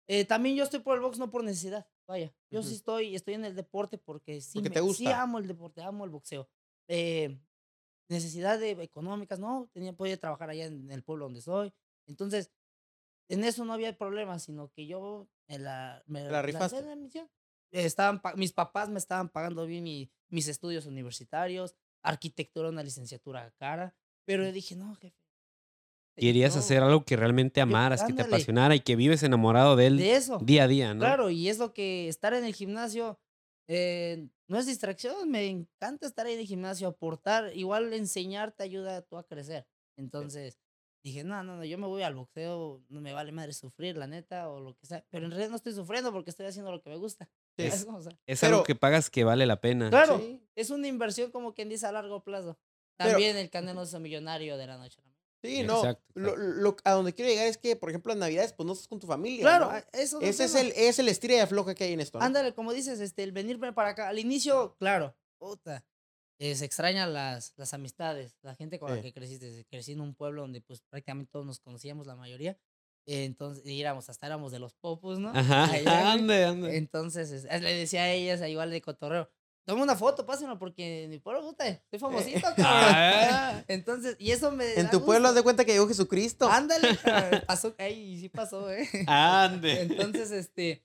[0.07, 1.85] Eh, también yo estoy por el box, no por necesidad.
[2.07, 2.69] Vaya, yo Ujú.
[2.69, 5.21] sí estoy, estoy en el deporte porque sí, Porque me- te sí gusta.
[5.21, 6.47] amo el deporte, amo el boxeo.
[6.87, 7.39] Eh,
[8.09, 11.73] necesidad de económicas, no, tenía, podía trabajar allá en el pueblo donde soy.
[12.07, 12.51] Entonces,
[13.29, 16.81] en eso no había problema, sino que yo me la, me La rifaste.
[16.83, 17.29] la misión.
[17.71, 23.95] Estaban, mis papás me estaban pagando bien mi- mis estudios universitarios, arquitectura, una licenciatura cara,
[24.25, 25.17] pero yo dije, no, jefe.
[26.15, 29.87] Querías no, hacer algo que realmente amaras, que te apasionara y que vives enamorado de
[29.87, 30.39] él de eso.
[30.41, 30.99] día a día, ¿no?
[31.01, 33.19] Claro, y es lo que estar en el gimnasio
[33.67, 38.63] eh, no es distracción, me encanta estar ahí en el gimnasio, aportar, igual enseñar te
[38.63, 39.65] ayuda a tú a crecer.
[39.97, 40.59] Entonces
[41.03, 44.07] dije, no, no, no, yo me voy al boxeo, no me vale madre sufrir, la
[44.07, 45.03] neta, o lo que sea.
[45.09, 47.27] Pero en realidad no estoy sufriendo porque estoy haciendo lo que me gusta.
[47.57, 47.69] Sí.
[47.69, 47.97] ¿sabes cómo?
[47.99, 49.89] O sea, Es Pero- algo que pagas que vale la pena.
[49.89, 50.41] claro, Sí.
[50.55, 52.59] es una inversión como quien dice a largo plazo.
[52.97, 55.14] Pero- También el Canelo es un millonario de la noche a la mañana.
[55.45, 55.77] Sí, no.
[55.77, 56.51] Exacto, Lo, exacto.
[56.61, 58.99] lo- a donde quiero llegar es que, por ejemplo, en Navidades, pues no estás con
[58.99, 59.41] tu familia.
[59.41, 59.71] Claro, ¿no?
[59.71, 62.19] a- eso no Ese es el, es el estira y afloja que hay en esto.
[62.19, 62.25] ¿no?
[62.25, 64.07] Ándale, como dices, este, el venirme para acá.
[64.09, 65.85] Al inicio, claro, puta.
[66.37, 69.03] eh, se extrañan las, las amistades, la gente con la Sí.
[69.03, 69.65] que creciste.
[69.69, 72.57] Crecí en un pueblo donde pues prácticamente todos nos conocíamos, la mayoría.
[73.07, 75.29] eh, entonces, y éramos, hasta éramos de los popus, ¿no?
[75.29, 75.65] Ajá.
[75.71, 76.11] Allá.
[76.11, 76.75] Ande, ande.
[76.77, 79.29] Entonces, es- le decía a ellas, igual de cotorreo,
[79.65, 82.55] toma una foto, pásenlo, porque en mi pueblo, puta, estoy famosito, cabrón.
[82.65, 83.63] Ah.
[83.67, 86.47] Entonces, y eso me En da tu pueblo, haz de cuenta que llegó Jesucristo.
[86.49, 88.87] Ándale, cabrón, pasó, ahí sí pasó, eh.
[89.07, 89.81] Ande.
[89.81, 90.83] Entonces, este,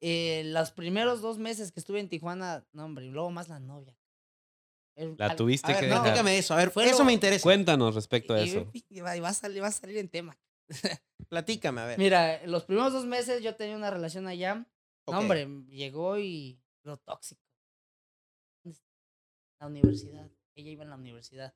[0.00, 3.60] eh, los primeros dos meses que estuve en Tijuana, no, hombre, y luego más la
[3.60, 3.96] novia.
[4.96, 6.54] El- La al- tuviste A ver, que no, explícame eso.
[6.54, 7.42] A ver, Fue eso lo- me interesa.
[7.42, 8.70] Cuéntanos respecto a y- eso.
[8.72, 10.38] y- y va, y va a salir, va a salir en tema.
[11.28, 11.98] Platícame, a ver.
[11.98, 14.66] Mira, los primeros dos meses yo tenía una relación allá.
[15.04, 15.14] Ok.
[15.14, 17.45] No, hombre, llegó y lo tóxico.
[19.60, 20.30] La universidad.
[20.54, 21.54] Ella iba en la universidad.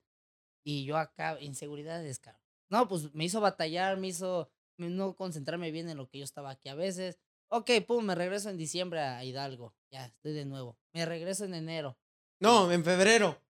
[0.65, 2.43] Y yo acá, inseguridades, cabrón.
[2.71, 6.51] No, pues me hizo batallar, me hizo no concentrarme bien en lo que yo estaba
[6.51, 7.19] aquí a veces.
[7.49, 9.75] Ok, pum, me regreso en diciembre a Hidalgo.
[9.91, 10.79] Ya, estoy de nuevo.
[10.93, 11.99] Me regreso en enero.
[12.39, 13.43] No, en febrero.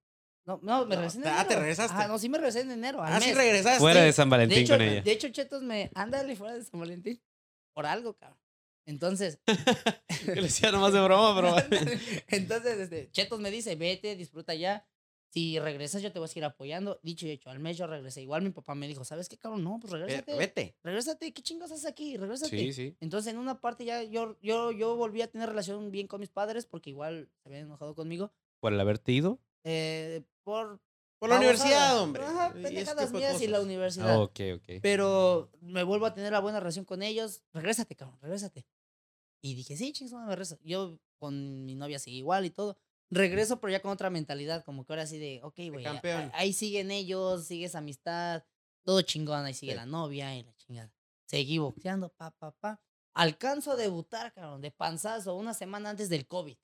[0.45, 1.49] No, no, me No, regresé en ah, enero.
[1.49, 1.97] te regresaste.
[1.97, 2.99] Ah, no, sí me regresé en enero.
[3.03, 3.79] Ah, sí regresaste.
[3.79, 5.01] Fuera de San Valentín de hecho, con ella.
[5.01, 5.91] De hecho, Chetos me.
[5.93, 7.21] Ándale fuera de San Valentín.
[7.73, 8.40] Por algo, cabrón.
[8.85, 9.39] Entonces.
[10.25, 11.55] Yo le decía nomás de broma, pero.
[12.27, 14.85] Entonces, este, Chetos me dice, vete, disfruta ya.
[15.33, 16.99] Si regresas, yo te voy a seguir apoyando.
[17.03, 18.21] Dicho y hecho, al mes yo regresé.
[18.21, 19.63] Igual mi papá me dijo, ¿sabes qué, cabrón?
[19.63, 20.35] No, pues regrésate.
[20.35, 20.75] Vete.
[20.83, 22.17] Regrésate, ¿qué chingos haces aquí?
[22.17, 22.49] Regrésate.
[22.49, 22.97] Sí, sí.
[22.99, 26.29] Entonces, en una parte ya yo, yo, yo volví a tener relación bien con mis
[26.29, 28.33] padres porque igual se habían enojado conmigo.
[28.59, 29.39] Por el haberte ido.
[29.63, 30.81] eh, por...
[31.21, 32.23] Por la universidad, hombre.
[32.23, 34.09] Ajá, pendejadas mías y la universidad.
[34.15, 34.63] Ah, ok, ok.
[34.81, 37.43] Pero me vuelvo a tener la buena relación con ellos.
[37.53, 38.65] Regrésate, cabrón, regrésate.
[39.39, 40.57] Y dije, sí, chingos, me regreso.
[40.63, 42.75] Yo con mi novia sigue igual y todo.
[43.11, 46.31] Regreso, pero ya con otra mentalidad, como que ahora así de, ok, güey, a- campeón.
[46.33, 48.43] a- ahí siguen ellos, sigue esa amistad,
[48.83, 49.77] todo chingón, ahí sigue Sí.
[49.77, 50.91] la novia y la chingada.
[51.27, 52.81] Seguí boxeando, pa, pa, pa.
[53.13, 56.57] Alcanzo a debutar, cabrón, de panzazo, una semana antes del COVID.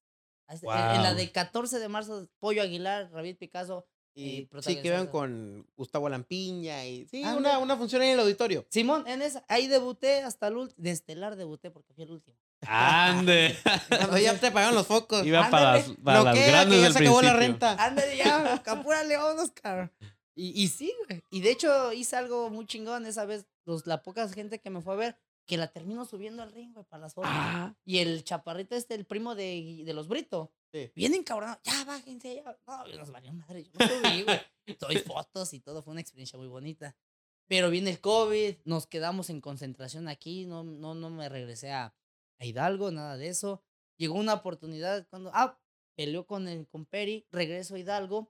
[0.48, 1.16] Hasta- En, en la Guau.
[1.18, 3.86] de 14 de marzo, Pollo Aguilar, David Picasso.
[4.18, 8.16] Y eh, sí, que iban con Gustavo Lampiña y sí, una, una función ahí en
[8.16, 8.66] el auditorio.
[8.72, 12.36] Simón, en esa, ahí debuté hasta el último, de estelar debuté porque fui el último.
[12.66, 13.56] Ande.
[13.90, 15.24] Cuando ya te pagaron los focos.
[15.24, 17.38] Iba para las, las grandes que ya del se acabó la principio.
[17.38, 17.76] renta.
[17.86, 19.92] Ándale ya, apúrale, vámonos, cabrón.
[20.34, 21.22] Y, y sí, güey.
[21.30, 23.46] Y de hecho hice algo muy chingón esa vez.
[23.66, 25.18] Los, la poca gente que me fue a ver,
[25.48, 27.32] que la termino subiendo al ring, güey, para las fotos.
[27.34, 30.92] Ah, Y el chaparrito este, el primo de, de los Brito, Sí.
[30.96, 31.60] bien encabronado.
[31.64, 32.60] Ya, bájense, ya.
[32.68, 33.64] No, nos valió madre.
[33.64, 34.40] Yo no subí, güey.
[34.80, 35.82] Doy fotos y todo.
[35.82, 36.96] Fue una experiencia muy bonita.
[37.48, 40.46] Pero viene el COVID, nos quedamos en concentración aquí.
[40.46, 41.96] No, no, no me regresé a,
[42.40, 43.64] a Hidalgo, nada de eso.
[43.98, 45.32] Llegó una oportunidad cuando.
[45.34, 45.58] Ah,
[45.96, 48.30] peleó con, el, con Peri, regreso a Hidalgo.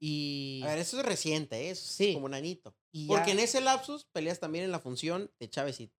[0.00, 0.62] Y.
[0.64, 1.70] A ver, eso es reciente, ¿eh?
[1.70, 2.14] eso es Sí.
[2.14, 2.74] como nanito.
[2.92, 5.92] y Porque ya- en ese lapsus peleas también en la función de Chávez y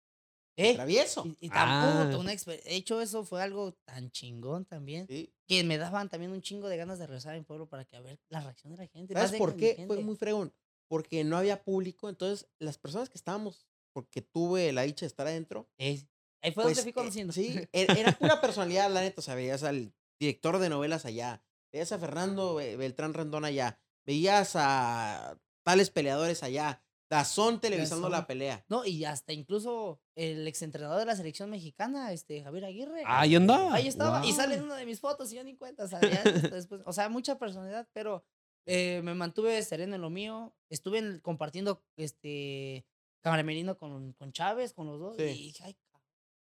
[0.61, 1.23] Eh, Travieso.
[1.25, 1.95] y, y Ah.
[2.03, 5.07] tampoco, una exper- De hecho, eso fue algo tan chingón también.
[5.07, 5.33] Sí.
[5.47, 7.95] que me daban también un chingo de ganas de regresar a mi pueblo para que
[7.95, 9.13] a ver la reacción de la gente.
[9.15, 9.73] ¿Sabes por qué?
[9.75, 9.87] gente.
[9.87, 10.53] Fue muy fregón.
[10.87, 15.25] Porque no había público, entonces las personas que estábamos, porque tuve la dicha de estar
[15.25, 16.05] adentro, Es-
[16.43, 17.33] ahí fue pues, donde fui eh, conociendo.
[17.33, 19.21] sí, e- era pura personalidad, la neta.
[19.21, 21.41] O sea, veías al director de novelas allá,
[21.73, 28.17] veías a Fernando Be- Beltrán Rendón allá, veías a tales peleadores allá, Dazón televisando la
[28.17, 28.27] Dazón.
[28.27, 28.63] pelea.
[28.69, 33.01] No, y hasta incluso el exentrenador de la selección mexicana, este Javier Aguirre.
[33.05, 33.73] Ah, ahí andaba.
[33.73, 34.19] Ahí estaba.
[34.19, 34.35] Y Guau.
[34.35, 35.85] sale en una de mis fotos y yo ni cuenta.
[35.85, 38.23] O sea, ya después, o sea, mucha personalidad, pero
[38.67, 40.53] eh, me mantuve sereno en lo mío.
[40.69, 42.85] Estuve en- compartiendo este
[43.21, 45.15] camaramerino con, con Chávez, con los dos.
[45.17, 45.23] Sí.
[45.23, 45.77] Y dije, ay.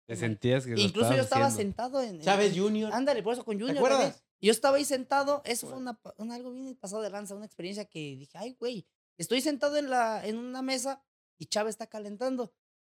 [0.07, 1.71] Te sentías que lo Incluso yo estaba haciendo.
[1.77, 2.21] sentado en.
[2.21, 2.93] Chávez Jr.
[2.93, 3.77] Ándale, por eso con Junior.
[3.79, 4.01] acuerdas?
[4.01, 4.23] también.
[4.41, 7.47] Yo estaba ahí sentado, eso fue una, pa- un algo bien pasado de lanza, una
[7.47, 8.85] experiencia que dije, ay, güey,
[9.23, 11.03] estoy sentado en, la, en una mesa
[11.39, 12.53] y Chávez está calentando.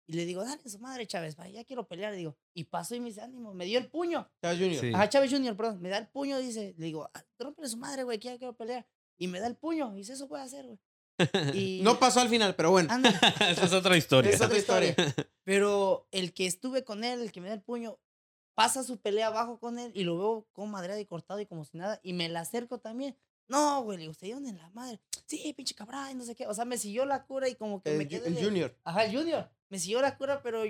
[0.09, 2.13] Y le digo, dale su madre, Chávez, va, ya quiero pelear.
[2.13, 4.29] Digo, y pasó y me dice, ánimo, me dio el puño.
[4.41, 4.79] Chávez Jr.
[4.79, 4.91] Sí.
[4.93, 8.03] Ajá, Chávez Junior, perdón, me da el puño, dice, le digo, "Ah, rómpele su madre,
[8.03, 8.87] güey, que ya quiero pelear.
[9.17, 9.93] Y me da el puño.
[9.95, 10.79] Y dice, eso puede hacer, güey.
[11.53, 12.89] Y No pasó al final, pero bueno.
[13.49, 14.31] Esa es otra historia.
[14.31, 14.95] Es otra historia.
[15.43, 17.99] Pero el que estuve con él, el que me da el puño,
[18.55, 21.65] pasa su pelea abajo con él y lo veo como madreado y cortado y como
[21.65, 21.99] si nada.
[22.03, 23.17] Y me la acerco también.
[23.47, 24.99] No, güey, le digo, ¿se dieron en la madre?
[25.25, 26.47] Sí, pinche cabrón, y no sé qué.
[26.47, 28.27] O sea, me siguió la cura y como que El, me quedé.
[28.27, 28.77] el de- Junior.
[28.83, 29.49] Ajá, el Junior.
[29.69, 30.63] Me siguió la cura, pero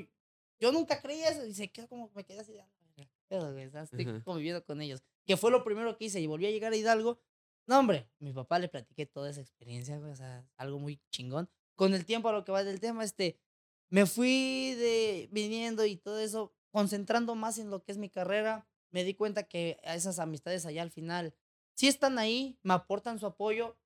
[0.60, 1.46] yo nunca creí eso.
[1.46, 2.62] Y se quedó como, me quedé así de.
[2.62, 4.24] "Ah, la verga, qué pedo, güey", estoy Ajá.
[4.24, 5.02] conviviendo con ellos.
[5.26, 6.20] Que fue lo primero que hice.
[6.20, 7.20] Y volví a llegar a Hidalgo.
[7.68, 10.12] No, hombre, mi papá le platiqué toda esa experiencia, güey.
[10.12, 11.50] O sea, algo muy chingón.
[11.76, 13.40] Con el tiempo, a lo que va del tema, este.
[13.90, 18.68] Me fui de viniendo y todo eso, concentrando más en lo que es mi carrera.
[18.92, 21.34] Me di cuenta que a esas amistades allá al final
[21.78, 23.78] sí están ahí, me aportan su apoyo.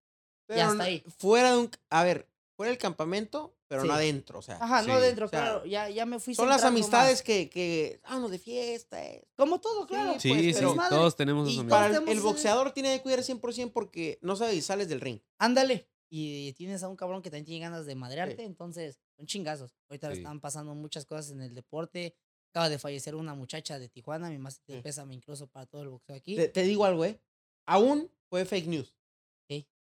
[0.48, 1.04] Pero hasta no- ahí.
[1.18, 1.72] fuera de un.
[1.90, 2.28] A ver,
[2.58, 4.00] fuera del campamento, pero no Sí.
[4.00, 4.40] adentro.
[4.40, 5.66] O sea, Ajá, no sí, dentro, o sea, claro.
[5.66, 7.22] Ya, ya me fui son las amistades más.
[7.24, 8.02] que, que.
[8.04, 9.02] Vámonos de fiesta.
[9.06, 9.24] eh.
[9.38, 10.20] Como todo, claro.
[10.20, 10.96] Sí, pues, sí, pero- madre.
[10.98, 12.10] todos tenemos Y Para amigos.
[12.10, 15.20] el, boxeador tiene que cuidar 100% porque no sabes si sales del ring.
[15.38, 15.88] Ándale.
[16.10, 19.74] Y tienes a un cabrón que también tiene ganas de madrearte, entonces son chingazos.
[19.90, 22.18] Ahorita están pasando muchas cosas en el deporte.
[22.50, 24.82] Acaba de fallecer una muchacha de Tijuana, mi más Sí.
[24.84, 26.36] pésame incluso para todo el boxeo aquí.
[26.36, 27.18] Te, te digo algo, ¿eh?
[27.66, 28.94] Aún fue fake news.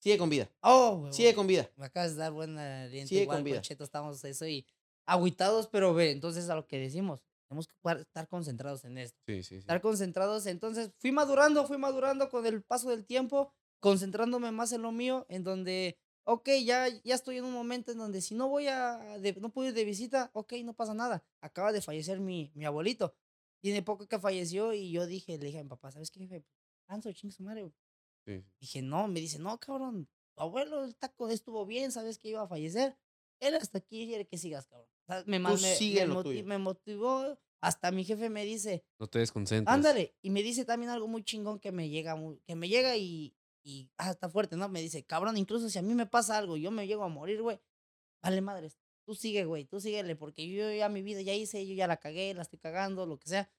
[0.00, 0.50] Sigue con vida.
[0.62, 1.70] Oh, güey, Sigue con vida.
[1.76, 3.08] Me acabas de dar buena aliento.
[3.08, 3.60] Sigue Igual con vida.
[3.60, 4.66] Cheto estamos eso y
[5.06, 9.18] agüitados, pero ve, entonces a lo que decimos, tenemos que estar concentrados en esto.
[9.26, 9.56] Sí, sí, sí.
[9.58, 14.82] Estar concentrados, entonces fui madurando, fui madurando con el paso del tiempo, concentrándome más en
[14.82, 18.48] lo mío, en donde, ok, ya, ya estoy en un momento en donde si no
[18.48, 21.22] voy a, de- no puedo ir de visita, ok, no pasa nada.
[21.42, 23.14] Acaba de fallecer mi, mi abuelito.
[23.62, 26.46] Tiene poco que falleció y yo dije, le dije a mi papá, ¿sabes qué, jefe?
[26.90, 27.72] Canso, chingue su madre,
[28.26, 28.44] Sí.
[28.60, 32.42] Dije, no, me dice, no, cabrón, tu abuelo, el taco estuvo bien, sabes que iba
[32.42, 32.98] a fallecer.
[33.38, 34.88] Él hasta aquí quiere que sigas, cabrón.
[35.06, 36.44] O sea, me, Tú me- sigue me lo moti- tuyo.
[36.44, 39.72] me motivó, hasta mi jefe me dice, No te desconcentres.
[39.72, 43.34] ándale, y me dice también algo muy chingón que me llega, que me llega y,
[43.62, 44.68] y ah, está fuerte, ¿no?
[44.68, 47.40] Me dice, cabrón, incluso si a mí me pasa algo yo me llego a morir,
[47.40, 47.60] güey,
[48.20, 48.76] vale madres,
[49.06, 51.98] tú sigue, güey, tú síguele, porque yo ya mi vida ya hice, yo ya la
[51.98, 53.50] cagué, la estoy cagando, lo que sea.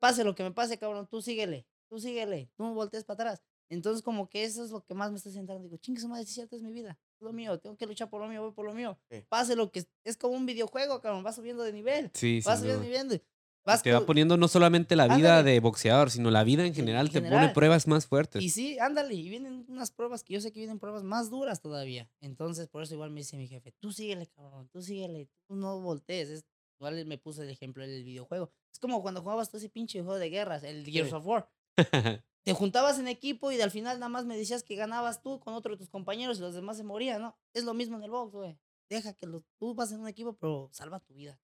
[0.00, 3.42] Pase lo que me pase, cabrón, tú síguele, tú síguele, tú no voltees para atrás.
[3.70, 5.62] Entonces, como que eso es lo que más me está centrando.
[5.62, 6.98] Digo, chingue su madre, es cierto, es mi vida.
[7.16, 8.98] Es lo mío, tengo que luchar por lo mío, voy por lo mío.
[9.10, 9.22] Sí.
[9.28, 12.10] Pase lo que es como un videojuego, cabrón, vas subiendo de nivel.
[12.14, 13.22] Sí, vas subiendo de nivel.
[13.64, 17.10] Vas Te va poniendo no solamente la vida de boxeador, sino la vida en general.
[17.10, 18.42] te pone pruebas más fuertes.
[18.42, 21.60] Y sí, ándale, y vienen unas pruebas que yo sé que vienen pruebas más duras
[21.60, 22.08] todavía.
[22.22, 25.82] Entonces, por eso igual me dice mi jefe, tú síguele, cabrón, tú síguele, tú no
[25.82, 26.30] voltees.
[26.30, 26.44] Es,
[26.80, 28.50] igual me puso el ejemplo del videojuego.
[28.72, 31.14] Es como cuando jugabas tú ese pinche juego de guerras, el Gears Sí.
[31.14, 31.50] of War.
[32.44, 35.54] Te juntabas en equipo y al final nada más me decías que ganabas tú con
[35.54, 37.36] otro de tus compañeros y los demás se morían, ¿no?
[37.52, 38.58] Es lo mismo en el box, güey.
[38.88, 41.38] Deja que los, tú vas en un equipo, pero salva tu vida.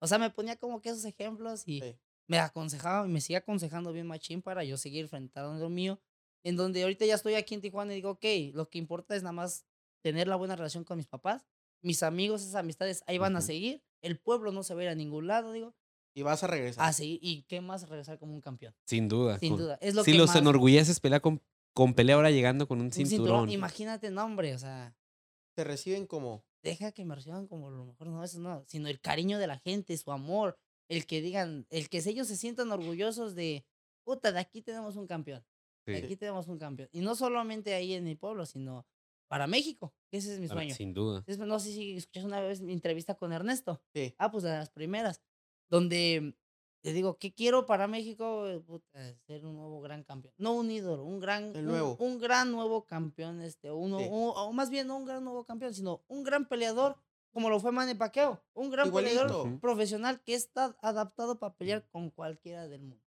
[0.00, 1.98] O sea, me ponía como que esos ejemplos y Sí.
[2.28, 6.00] me aconsejaba y me sigue aconsejando bien machín para yo seguir enfrentando lo mío.
[6.44, 9.22] En donde ahorita ya estoy aquí en Tijuana y digo, ok, lo que importa es
[9.22, 9.66] nada más
[10.02, 11.46] tener la buena relación con mis papás.
[11.82, 13.82] Mis amigos, esas amistades ahí van a seguir.
[14.02, 15.74] El pueblo no se va a ir a ningún lado, digo.
[16.16, 16.82] Y vas a regresar.
[16.88, 17.18] A seguir.
[17.20, 18.74] ¿Y qué más regresar como un campeón?
[18.86, 19.38] Sin duda.
[19.38, 19.78] Sin con- duda.
[19.82, 21.42] Es lo si que los más- enorgulleces pelear con,
[21.74, 23.50] con pelea ahora llegando con un un cinturón.
[23.50, 24.96] Imagínate, no, hombre, o sea,
[25.54, 26.42] Te reciben como.
[26.62, 29.58] deja que me reciban como lo mejor, no, eso no, sino el cariño de la
[29.58, 30.58] gente, su amor,
[30.88, 33.66] el que digan, el que ellos se sientan orgullosos de,
[34.04, 35.44] puta, de aquí tenemos un campeón,
[35.86, 36.04] de Sí.
[36.04, 36.88] aquí tenemos un campeón.
[36.92, 38.86] Y no solamente ahí en mi pueblo, sino
[39.28, 40.74] para México, que ese es mi sueño.
[40.74, 41.24] Sin duda.
[41.38, 43.82] No sé si escuchas una vez mi entrevista con Ernesto.
[43.94, 44.14] Sí.
[44.18, 45.20] Ah, pues de las primeras.
[45.68, 46.34] Donde
[46.82, 48.46] te digo, ¿qué quiero para México?
[48.46, 50.32] Eh, puta, ser un nuevo gran campeón.
[50.38, 51.96] No un ídolo, un gran, El nuevo.
[51.98, 53.40] Un, gran nuevo campeón.
[53.40, 54.06] Este, uno, Sí.
[54.10, 56.96] un- o más bien no un gran nuevo campeón, sino un gran peleador,
[57.32, 58.40] como lo fue Manny Pacquiao.
[58.54, 63.04] Un gran peleador profesional que está adaptado para pelear con cualquiera del mundo.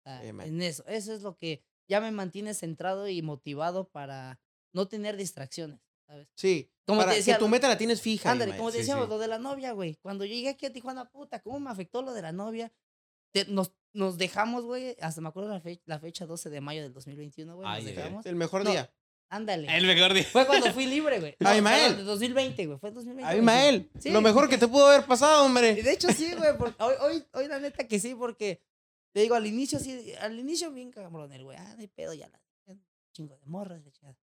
[0.00, 0.48] O sea, Sí, man.
[0.48, 0.84] en eso.
[0.88, 4.40] Eso es lo que ya me mantiene centrado y motivado para
[4.72, 6.28] no tener distracciones, ¿sabes?
[6.34, 6.68] Sí.
[6.86, 8.30] Como te para decía, que tu meta la tienes fija.
[8.32, 9.10] Ándale, como Sí, decíamos, sí.
[9.10, 9.96] lo de la novia, güey.
[10.02, 12.72] Cuando yo llegué aquí a Tijuana, puta, ¿cómo me afectó lo de la novia?
[13.32, 16.82] Te- nos, nos dejamos, güey, hasta me acuerdo la, fe- la fecha 12 de mayo
[16.82, 17.66] del 2021, güey.
[17.68, 17.96] Nos Ay, ay, ay.
[17.96, 18.26] dejamos.
[18.26, 18.92] El mejor No, día.
[19.30, 19.74] Ándale.
[19.74, 20.24] El mejor día.
[20.24, 21.36] Fue cuando fui libre, güey.
[21.40, 21.80] No, Abimael.
[21.92, 22.78] perdón, de 2020, güey.
[22.78, 23.22] Fue en 2020.
[23.22, 23.32] güey.
[23.38, 23.90] Abimael.
[23.98, 24.10] Sí.
[24.10, 25.74] Lo mejor que te pudo haber pasado, Y hombre.
[25.82, 26.50] de hecho, sí, güey.
[26.80, 28.60] Hoy, hoy, hoy, la neta que sí, porque
[29.12, 31.56] te digo, al inicio, sí, al inicio, bien cabrón, el güey.
[31.58, 32.40] Ah, no hay pedo, ya la.
[33.12, 34.16] Chingo de morras, la chingada.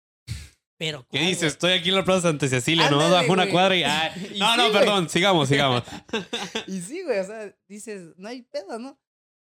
[0.79, 1.03] Pero.
[1.09, 1.53] ¿Qué ¿cuál, dices?
[1.55, 3.83] Estoy aquí en la Plaza Santa Cecilia, no bajo una cuadra y.
[3.83, 4.72] ay, Y no, sí, no, güey.
[4.72, 5.83] perdón, sigamos, sigamos.
[6.66, 8.99] Y sí, güey, o sea, dices, no hay pedo, ¿no?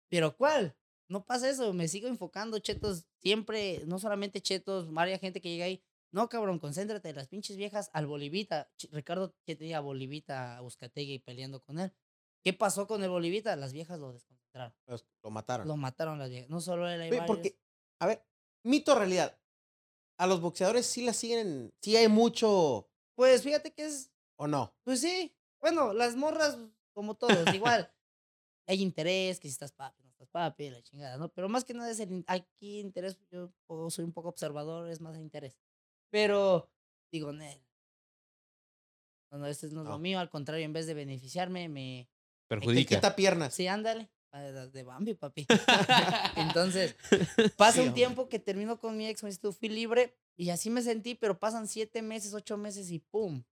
[0.10, 0.76] Pero ¿cuál?
[1.08, 5.66] No pasa eso, me sigo enfocando, chetos, siempre, no solamente chetos, varias gente que llega
[5.66, 5.84] ahí.
[6.12, 8.72] No, cabrón, concéntrate, las pinches viejas al Bolivita.
[8.80, 11.92] Ch- Ricardo que tenía a Bolivita, a Buscategui peleando con él.
[12.44, 13.56] ¿Qué pasó con el Bolivita?
[13.58, 14.74] Las viejas lo desconcentraron.
[14.86, 15.68] Pues, lo mataron.
[15.68, 16.50] Lo mataron las viejas.
[16.50, 17.36] No solo él, hay Ve, varios.
[17.36, 17.60] Porque,
[18.00, 18.26] a ver,
[18.64, 19.38] mito realidad.
[20.18, 24.76] A los boxeadores sí la siguen, sí hay mucho Pues fíjate que es, o no.
[24.84, 25.36] pues sí.
[25.62, 26.58] Bueno, las morras,
[26.94, 27.92] como todos, igual.
[28.68, 31.30] Hay interés, que si estás papi, no estás papi, la chingada, ¿no?
[31.30, 33.52] Pero más que nada es el, aquí interés, yo
[33.90, 35.60] soy un poco observador, es más el interés.
[36.10, 36.70] Pero,
[37.12, 37.64] digo, Nel.
[39.32, 39.92] No, no, este no es No.
[39.92, 42.10] lo mío, al contrario, en vez de beneficiarme, me,
[42.48, 42.96] Perjudica.
[42.96, 43.54] quita piernas.
[43.54, 44.10] Sí, ándale.
[44.40, 45.46] De Bambi, papi.
[46.36, 46.96] Entonces,
[47.58, 50.50] pasa Sí, un tiempo que termino con mi ex, me dice, tú fui libre y
[50.50, 53.44] así me sentí, pero pasan siete meses, ocho meses y pum,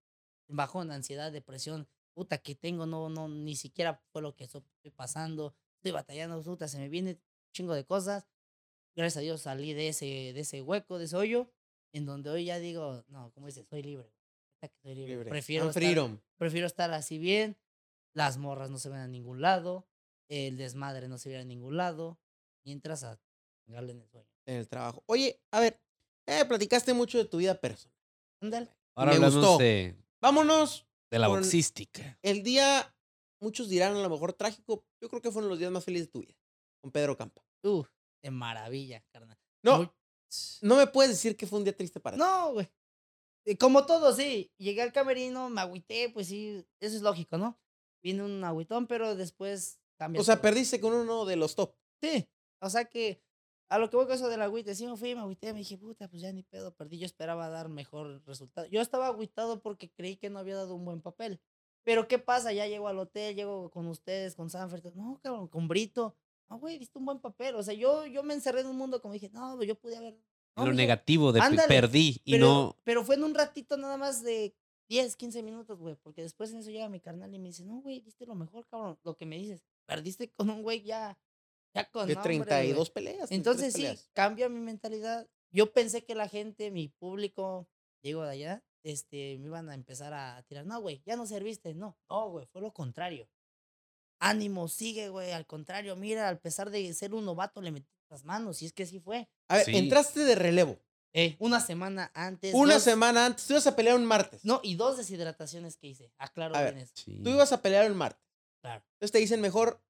[0.48, 4.64] bajón, ansiedad, depresión, puta que tengo, no, no, ni siquiera fue lo que estoy
[4.96, 7.20] pasando, estoy batallando, puta, se me viene un
[7.54, 8.26] chingo de cosas.
[8.96, 11.52] Gracias a Dios salí de ese, de ese hueco, de ese hoyo,
[11.94, 14.14] en donde hoy ya digo, no, como dices, soy libre.
[14.84, 15.14] soy libre.
[15.14, 15.30] Libre.
[15.30, 15.82] Prefiero estar-
[16.38, 17.58] prefiero estar así bien,
[18.14, 19.88] las morras no se ven a ningún lado,
[20.30, 22.20] el desmadre no se ve a ningún lado,
[22.66, 23.20] mientras a
[23.68, 24.28] en el sueño.
[24.46, 25.04] en el trabajo.
[25.08, 25.82] Oye, a ver,
[26.28, 27.96] eh, platicaste mucho de tu vida personal.
[28.42, 28.70] Ándale.
[28.96, 29.58] Ahora Me hablamos gustó.
[29.58, 30.86] de, Vámonos.
[31.10, 32.18] de la boxística.
[32.22, 32.94] El día,
[33.42, 36.12] muchos dirán a lo mejor trágico, yo creo que fueron los días más felices de
[36.12, 36.36] tu vida,
[36.82, 37.44] con Pedro Campa.
[37.64, 37.88] Uf,
[38.22, 39.38] de maravilla, carnal.
[39.64, 39.90] No, Muy-
[40.62, 42.24] no me puedes decir que fue un día triste para ti.
[42.24, 42.70] No, güey.
[43.46, 44.52] Eh, Como todo, sí.
[44.58, 47.60] Llegué al camerino, me agüité, pues sí, eso es lógico, ¿no?
[48.02, 50.22] Vino un agüitón, pero después cambia.
[50.22, 50.44] O sea, todo.
[50.44, 51.74] perdiste con uno de los top.
[52.02, 52.28] Sí.
[52.60, 53.22] O sea que
[53.70, 55.78] a lo que voy con eso del agüite, sí me fui, me agüité, me dije,
[55.78, 57.00] puta, pues ya ni pedo, perdí.
[57.00, 58.68] Yo esperaba dar mejor resultado.
[58.68, 61.42] Yo estaba agüitado porque creí que no había dado un buen papel.
[61.84, 62.54] Pero ¿qué pasa?
[62.54, 64.94] Ya llego al hotel, llego con ustedes, con Sanford.
[64.96, 66.16] No, cabrón, con Brito.
[66.50, 67.56] No, güey, diste un buen papel.
[67.56, 70.18] O sea, yo, yo me encerré en un mundo como dije, no, yo pude haber.
[70.56, 72.78] No, lo negativo de ándale, perdí y pero, no.
[72.84, 74.56] pero fue en un ratito nada más de
[74.88, 75.96] 10, 15 minutos, güey.
[75.96, 78.68] Porque después en eso llega mi carnal y me dice, no, güey, diste lo mejor,
[78.68, 79.00] cabrón.
[79.04, 81.18] Lo que me dices, perdiste con un güey ya,
[81.74, 82.48] ya con De nombre, güey".
[82.48, 83.30] 32 peleas.
[83.30, 84.10] 33 Entonces sí, peleas.
[84.14, 85.28] cambia mi mentalidad.
[85.52, 87.68] Yo pensé que la gente, mi público,
[88.04, 90.66] digo de allá, este, me iban a empezar a tirar.
[90.66, 91.74] No, güey, ya no serviste.
[91.74, 93.30] No, no, güey, fue lo contrario.
[94.20, 95.32] Ánimo, sigue, güey.
[95.32, 98.62] Al contrario, mira, al pesar de ser un novato, le metí las manos.
[98.62, 99.28] Y es que sí fue.
[99.50, 99.76] A ver, Sí.
[99.78, 100.80] entraste de relevo.
[101.16, 102.54] Eh, una semana antes.
[102.56, 103.46] Una dos- semana antes.
[103.46, 104.44] Tú ibas a pelear un martes.
[104.46, 106.12] No, y dos deshidrataciones que hice.
[106.18, 106.94] Aclaro A ver, bien eso.
[106.96, 107.20] Sí.
[107.24, 108.24] Tú ibas a pelear un martes.
[108.64, 108.84] Claro.
[108.94, 109.84] Entonces te dicen mejor,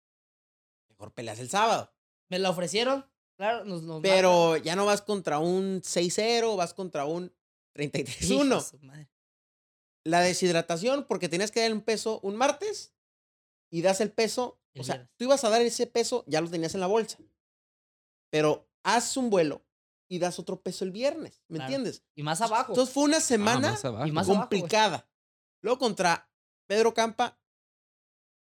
[0.89, 1.93] mejor peleas el sábado.
[2.29, 3.05] Me la ofrecieron.
[3.37, 7.33] Claro, nos, nos Pero ya no vas contra un 6-0, vas contra un Hijo
[7.75, 8.55] 33-1.
[8.55, 9.09] de su madre.
[10.05, 12.93] La deshidratación, porque tenías que dar un peso un martes
[13.71, 14.59] y das el peso.
[14.73, 15.15] El o sea, viernes.
[15.17, 17.17] tú ibas a dar ese peso, ya lo tenías en la bolsa.
[18.31, 19.63] Pero haz un vuelo
[20.09, 21.43] y das otro peso el viernes.
[21.47, 21.73] ¿Me Claro.
[21.73, 22.03] entiendes?
[22.15, 22.71] Y más abajo.
[22.73, 24.07] Entonces fue una Ah, semana más abajo.
[24.07, 24.59] y más abajo, güey.
[24.61, 25.07] complicada.
[25.61, 26.29] Luego contra
[26.67, 27.39] Pedro Campa,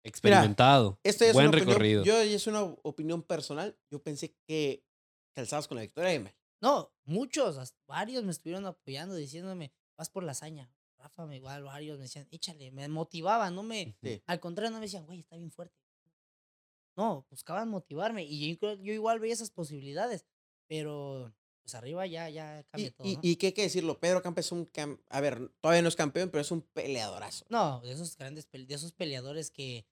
[0.09, 0.99] Experimentado.
[1.03, 2.05] esto es Buen una opinión, recorrido.
[2.05, 3.77] yo es una opinión personal.
[3.91, 4.83] Yo pensé que
[5.35, 6.35] calzabas con la victoria de Mel.
[6.61, 10.71] No, muchos, varios me estuvieron apoyando, diciéndome, vas por la hazaña.
[10.99, 14.21] Rafa, me igual, varios me decían, échale, me motivaban, no me, Sí.
[14.27, 15.77] al contrario, no me decían, güey, está bien fuerte.
[16.97, 20.27] No, buscaban motivarme y yo, igual veía esas posibilidades,
[20.67, 21.33] pero
[21.63, 23.07] pues arriba ya, ya cambia Y, todo.
[23.07, 23.21] y, ¿no?
[23.23, 24.67] y qué hay que decirlo, Pedro Campa es un...
[24.73, 27.45] cam- a ver, todavía no es campeón, pero es un peleadorazo.
[27.51, 29.87] No, de esos grandes, de esos peleadores que,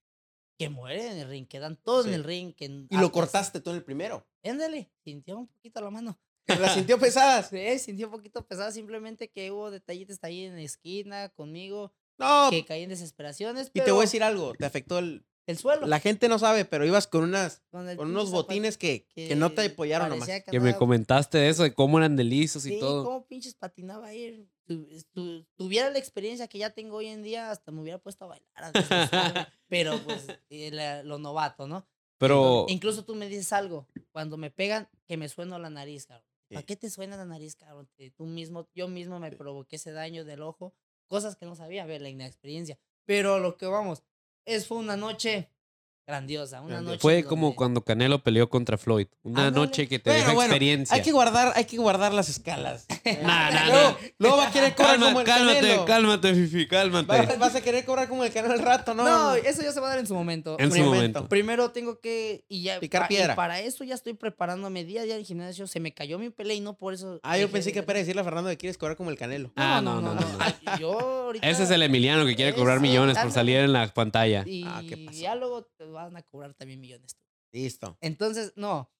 [0.58, 2.10] que mueren en el ring, quedan todos Sí.
[2.10, 2.54] en el ring.
[2.54, 4.26] Que Y lo cortaste tú en el primero.
[4.44, 6.18] Ándale, sintió un poquito la mano.
[6.46, 7.48] La sintió pesadas.
[7.50, 12.48] Sí, sintió un poquito pesada, simplemente que hubo detallitos ahí en la esquina conmigo, No,
[12.50, 13.70] que caí en desesperaciones.
[13.74, 15.24] y te voy a decir algo, te afectó el...
[15.48, 15.86] El suelo.
[15.86, 17.62] La gente no sabe, pero ibas con unas...
[17.70, 20.26] con, el Con unos botines que, que no te apoyaron nomás.
[20.26, 23.04] parecía Que me comentaste de eso, de cómo eran de lisos y Sí, todo.
[23.04, 24.48] cómo pinches patinaba ahí.
[24.66, 28.24] Tu- tu- tuviera la experiencia que ya tengo hoy en día, hasta me hubiera puesto
[28.24, 28.72] a bailar.
[28.72, 31.86] subirme, pero pues eh, la- lo novato, ¿no?
[32.18, 36.26] Pero Incluso tú me dices algo, cuando me pegan, que me sueno la nariz, cabrón.
[36.48, 37.88] ¿Para qué te suena la nariz, cabrón?
[38.16, 40.74] Tú mismo, yo mismo me provoqué ese daño del ojo,
[41.06, 42.78] cosas que no sabía, a ver, la inexperiencia.
[43.04, 44.02] Pero lo que vamos,
[44.44, 45.50] es fue una noche
[46.06, 46.90] grandiosa, una Grandiosa.
[46.92, 47.02] noche.
[47.02, 49.08] fue donde- como cuando Canelo peleó contra Floyd.
[49.22, 50.94] Una noche que te Bueno, deja bueno, experiencia.
[50.96, 52.86] Hay que guardar, hay que guardar las escalas.
[53.22, 53.96] Nah, nah, luego, nah.
[54.18, 55.84] luego va a querer cobrar Calma- como el cálmate, Canelo.
[55.84, 57.06] cálmate, Fifi, cálmate.
[57.08, 59.04] Vas, vas a querer cobrar como el canal al rato, ¿no?
[59.04, 60.56] No, eso ya se va a dar en su momento.
[60.58, 60.94] en su Primero.
[60.94, 61.28] momento.
[61.28, 62.44] Primero tengo que.
[62.48, 63.34] Y ya, Picar pa- y piedra.
[63.34, 65.66] para eso ya estoy preparándome día a día en el gimnasio.
[65.66, 67.18] Se me cayó mi pelea y no por eso.
[67.22, 69.52] Ah, yo pensé de que para decirle a Fernando que quieres cobrar como el Canelo.
[69.56, 70.38] Ah, no, no, no, no.
[70.38, 71.48] Ay, Yo ahorita.
[71.48, 74.44] Ese es el Emiliano que quiere cobrar millones por salir en la pantalla.
[74.46, 75.18] Y Ah, ¿qué pasó?
[76.04, 77.14] Van a cobrar también millones.
[77.14, 77.22] tú.
[77.52, 77.96] Listo.
[78.00, 78.90] Entonces, no.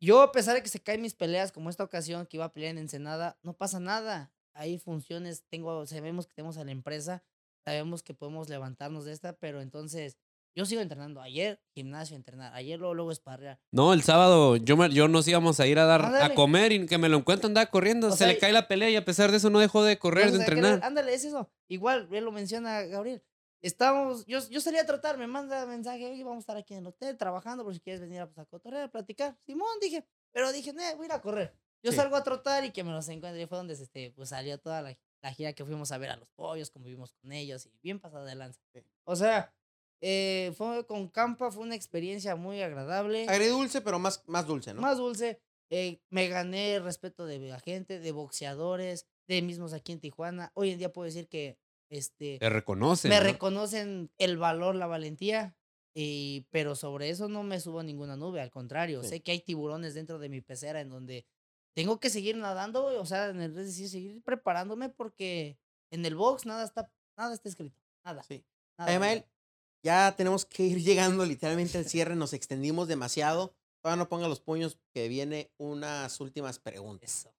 [0.00, 2.52] Yo, a pesar de que se caen mis peleas, como esta ocasión que iba a
[2.52, 4.32] pelear en Ensenada, no pasa nada.
[4.54, 7.22] Hay funciones, tengo, sabemos que tenemos a la empresa,
[7.64, 10.16] sabemos que podemos levantarnos de esta, pero entonces
[10.58, 11.20] Yo sigo entrenando.
[11.20, 12.54] Ayer, gimnasio, entrenar.
[12.54, 13.60] Ayer luego, luego esparrear.
[13.72, 16.34] No, el sábado yo, me- yo nos íbamos a ir a dar a Ándale.
[16.34, 18.06] comer y que me lo encuentro andaba corriendo.
[18.06, 19.98] O se sea, le cae la pelea y a pesar de eso no dejó de
[19.98, 20.80] correr, de a entrenar.
[20.82, 21.50] Ándale, es eso.
[21.68, 23.22] Igual, él lo menciona Gabriel.
[23.62, 26.80] Estamos, yo, yo salí a tratar, me manda mensaje, oye, vamos a estar aquí en
[26.80, 29.36] el hotel trabajando, por si quieres venir a, pues, a cotorrear, a platicar.
[29.46, 31.54] Simón, dije, pero dije, "Nah, voy a ir a correr.
[31.82, 31.96] Yo Sí.
[31.96, 33.42] salgo a trotar y que me los encuentre.
[33.42, 36.16] Y fue donde este, pues, salió toda la, la gira que fuimos a ver a
[36.16, 38.60] los pollos, convivimos con ellos y bien pasada de lanza.
[38.72, 38.80] Sí.
[39.04, 39.52] O sea,
[40.00, 43.26] eh, fue con Campa, fue una experiencia muy agradable.
[43.28, 44.80] Agridulce, pero más, más dulce, ¿no?
[44.82, 45.40] Más dulce.
[45.70, 50.52] eh, me gané el respeto de la gente, de boxeadores, de mismos aquí en Tijuana.
[50.54, 51.58] Hoy en día puedo decir que
[51.90, 53.08] este, Te reconocen.
[53.10, 53.22] me ¿no?
[53.24, 55.56] reconocen el valor, la valentía.
[55.98, 59.08] Y, pero sobre eso no me subo a ninguna nube, al contrario, Sí.
[59.08, 61.26] sé que hay tiburones dentro de mi pecera en donde
[61.74, 65.58] tengo que seguir nadando, o sea, en el- es decir, seguir preparándome porque
[65.90, 68.22] en el box nada está, nada está escrito, nada.
[68.24, 68.44] Sí.
[68.78, 69.30] nada, Emael, nada.
[69.82, 73.54] ya tenemos que ir llegando literalmente al cierre, nos extendimos demasiado.
[73.82, 77.20] Todavía no ponga los puños, que viene unas últimas preguntas.
[77.20, 77.34] Eso.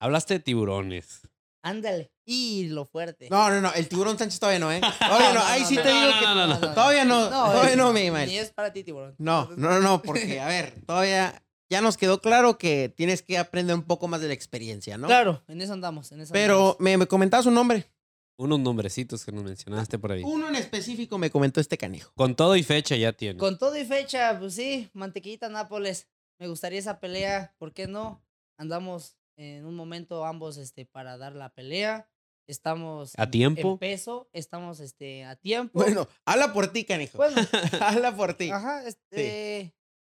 [0.00, 1.22] Hablaste de tiburones.
[1.68, 2.10] Ándale.
[2.24, 3.28] Y lo fuerte.
[3.30, 4.80] No, no, no, el tiburón Sánchez todavía no, ¿eh?
[4.98, 6.74] Todavía no, ahí sí no, te no, digo que no, no, no.
[6.74, 9.14] todavía no, todavía no, mi Ni es para ti, tiburón.
[9.18, 13.38] No, no, no, no, porque, a ver, todavía ya nos quedó claro que tienes que
[13.38, 15.06] aprender un poco más de la experiencia, ¿no?
[15.06, 16.10] Claro, en eso andamos.
[16.12, 16.80] En eso Pero andamos.
[16.80, 17.90] me, me comentabas un nombre.
[18.38, 20.22] Unos nombrecitos que nos mencionaste por ahí.
[20.24, 22.12] Uno en específico me comentó este canijo.
[22.14, 23.38] Con todo y fecha ya tiene.
[23.38, 26.08] Con todo y fecha, pues sí, Mantequillita Nápoles.
[26.38, 28.24] Me gustaría esa pelea, ¿por qué no?
[28.56, 32.10] Andamos en un momento ambos este, para dar la pelea.
[32.46, 33.72] Estamos ¿A tiempo?
[33.72, 35.78] En peso, estamos este, a tiempo.
[35.78, 37.16] Bueno, habla por ti, canijo.
[37.18, 37.36] Bueno,
[37.80, 38.50] habla por ti.
[38.50, 39.74] ajá, este,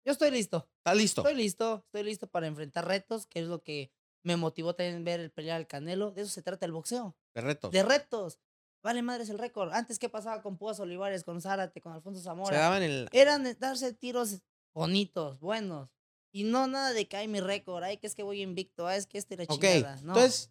[0.05, 0.69] yo estoy listo.
[0.79, 1.21] ¿Estás listo?
[1.23, 3.93] Estoy listo, estoy listo para enfrentar retos, que es lo que
[4.23, 6.12] me motivó también ver el pelear al Canelo.
[6.12, 7.16] De eso se trata el boxeo.
[7.35, 7.73] De retos.
[7.73, 8.39] De retos.
[8.83, 9.73] Vale, madre, es el récord.
[9.73, 12.57] Antes, ¿qué pasaba con Púas Olivares, con Zárate, con Alfonso Se Zamora?
[12.57, 13.09] daban el...
[13.12, 14.41] Eran de darse tiros
[14.73, 15.91] bonitos, buenos.
[16.33, 18.99] Y no nada de que hay mi récord, ay, que es que voy invicto, ay,
[18.99, 19.97] es que este y la chingada.
[20.03, 20.14] No.
[20.14, 20.51] entonces,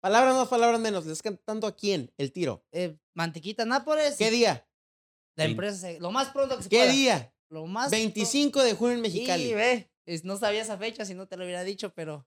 [0.00, 1.06] palabras más, palabras menos.
[1.06, 2.64] ¿Le estás cantando a quién el tiro?
[2.72, 4.16] Eh, Mantequita Nápoles.
[4.16, 4.66] ¿Qué día?
[5.36, 6.92] La empresa, se- lo más pronto que se ¿Qué pueda.
[6.92, 7.34] día?
[7.48, 9.44] Lo más 25 de junio en pronto- Mexicali.
[9.44, 12.26] Y ve, es- no sabía esa fecha, si no te lo hubiera dicho, pero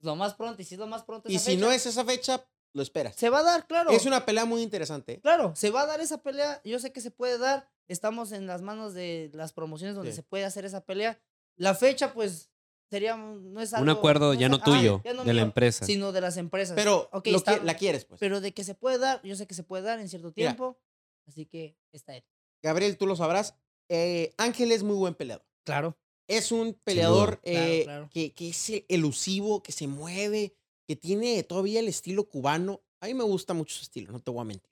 [0.00, 2.04] lo más pronto, y si es lo más pronto Y esa si no es esa
[2.04, 3.14] fecha, lo esperas.
[3.16, 3.90] Se va a dar, claro.
[3.92, 5.20] Es una pelea muy interesante.
[5.20, 6.60] Claro, se va a dar esa pelea.
[6.64, 7.70] Yo sé que se puede dar.
[7.86, 10.16] Estamos en las manos de las promociones donde Sí.
[10.16, 11.20] se puede hacer esa pelea.
[11.56, 12.50] La fecha, pues,
[12.90, 13.16] sería.
[13.16, 15.84] No es Un algo- acuerdo es ya no tuyo, ya no de la empresa.
[15.86, 16.74] Sino de las empresas.
[16.76, 18.18] Pero Ok, lo está- qui- la quieres, pues.
[18.20, 20.50] pero de que se puede dar, yo sé que se puede dar en cierto Mira.
[20.50, 20.78] tiempo.
[21.26, 22.24] Así que está él.
[22.62, 23.54] Gabriel, tú lo sabrás.
[23.90, 25.44] eh, Ángel es muy buen peleador.
[25.66, 25.96] Claro.
[26.26, 28.08] Es un peleador eh, claro.
[28.10, 30.54] Que, que es elusivo, que se mueve,
[30.88, 32.82] que tiene todavía el estilo cubano.
[33.02, 34.70] A mí me gusta mucho su estilo, no te voy a mentir.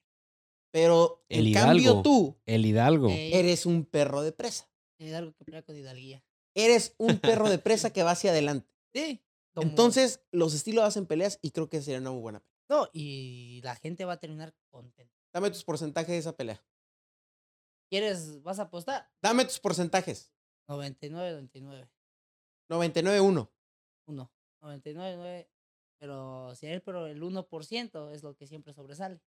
[0.72, 2.02] Pero El en cambio Hidalgo.
[2.02, 3.10] tú El Hidalgo.
[3.10, 4.70] Eres un perro de presa.
[4.98, 6.24] es algo que pelea con Hidalguía.
[6.54, 8.68] Eres un perro de presa que va hacia adelante.
[8.94, 9.22] Sí.
[9.54, 12.52] como- Entonces, los estilos hacen peleas y creo que sería una muy buena pelea.
[12.68, 15.12] No, y la gente va a terminar contenta.
[15.32, 16.62] Dame tus porcentajes de esa pelea.
[17.90, 18.42] ¿Quieres?
[18.42, 19.10] ¿Vas a apostar?
[19.20, 20.32] Dame tus porcentajes.
[20.68, 21.90] 99, 99.
[22.70, 23.50] 99-1.
[24.06, 24.32] 1.
[24.62, 25.50] 99, 9.
[25.98, 29.20] Pero si hay, pero el 1% es lo que siempre sobresale.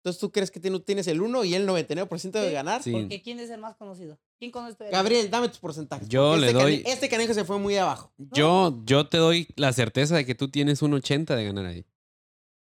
[0.00, 2.52] Entonces, ¿tú crees que tienes el 1 y el 99% de Sí.
[2.52, 2.82] ganar?
[2.82, 2.92] Sí.
[2.92, 4.18] Porque ¿quién es el más conocido?
[4.44, 4.98] ¿Quién conoce todavía?
[4.98, 6.06] Gabriel, dame tus porcentajes.
[6.06, 8.12] Yo le este doy- este canijo se fue muy abajo.
[8.18, 11.86] Yo, yo te doy la certeza de que tú tienes un 80 de ganar ahí.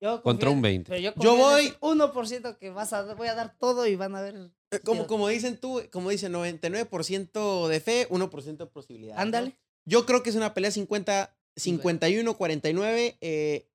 [0.00, 0.88] Yo Contra un en- 20.
[0.88, 3.86] Pero yo, Yo confío en voy- ese 1% que vas a voy a dar todo
[3.86, 4.50] y van a ver.
[4.72, 9.14] Eh, Como, como dicen tú, como dicen, 99% de fe, 1% de posibilidad.
[9.14, 9.20] ¿no?
[9.22, 9.56] Ándale.
[9.86, 13.68] Yo creo que es una pelea 50, 51-49 eh,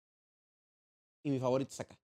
[1.23, 1.97] y mi favorito está acá.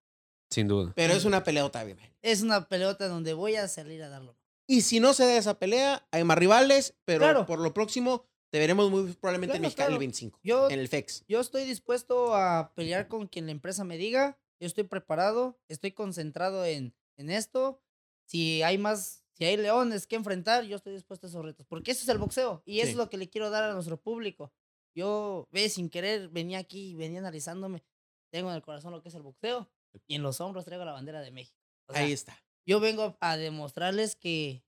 [0.50, 0.93] Sin duda.
[0.95, 1.97] Pero es una peleota bien.
[2.22, 4.36] Es una pelota donde voy a salir a darlo.
[4.70, 7.45] Y si no se da esa pelea, hay más rivales, pero Claro.
[7.47, 9.99] por lo próximo te veremos muy probablemente en Claro, Mexicali el claro.
[9.99, 11.24] 25, Yo, en el FEX.
[11.28, 14.38] yo estoy dispuesto a pelear con quien la empresa me diga.
[14.59, 17.82] Yo estoy preparado, estoy concentrado en, en esto.
[18.26, 21.65] Si hay más, si hay leones que enfrentar, yo estoy dispuesto a esos retos.
[21.67, 22.91] Porque eso es el boxeo y eso Sí.
[22.91, 24.51] es lo que le quiero dar a nuestro público.
[24.93, 27.84] Yo, ve, sin querer, venía aquí, venía analizándome.
[28.32, 29.67] Tengo en el corazón lo que es el boxeo
[30.07, 31.57] y en los hombros traigo la bandera de México.
[31.88, 32.38] O sea, Ahí está.
[32.70, 34.63] Yo vengo a demostrarles que,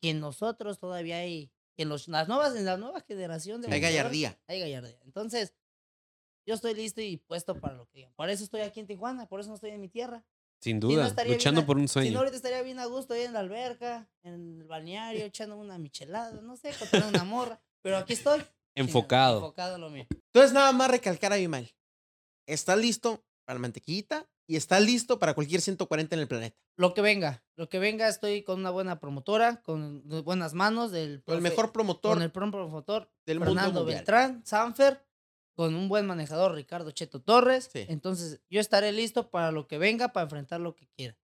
[0.00, 3.70] que en nosotros todavía hay, que en los, las nuevas, en la nueva generación de
[3.70, 4.40] Hay gallardía.
[4.46, 4.98] hay gallardía.
[5.04, 5.52] Entonces,
[6.46, 8.14] yo estoy listo y puesto para lo que digan.
[8.14, 10.24] Por eso estoy aquí en Tijuana, por eso no estoy en mi tierra.
[10.62, 11.06] Sin no duda.
[11.06, 12.18] estaría bien luchando por un Si no, sueño.
[12.20, 16.40] ahorita estaría bien a gusto ahí en la alberca, en el balneario, echando una michelada,
[16.40, 17.60] no sé, contando una morra.
[17.82, 18.42] Pero aquí estoy.
[18.74, 19.40] Enfocado.
[19.40, 20.06] Enfocado en lo mío.
[20.10, 21.70] Entonces, nada más recalcar a Bimal.
[22.46, 24.26] ¿Estás listo para la mantequillita?
[24.46, 26.56] Y estás listo para cualquier 140 en el planeta.
[26.76, 31.22] Lo que venga, lo que venga, estoy con una buena promotora, con buenas manos del
[31.22, 33.98] Con el mejor promotor con el pro- promotor del mundo Fernando mundial.
[33.98, 35.06] Beltrán, Sanfer,
[35.54, 37.70] con un buen manejador Ricardo Cheto Torres.
[37.72, 37.84] Sí.
[37.88, 41.16] Entonces, yo estaré listo para lo que venga, para enfrentar lo que quiera.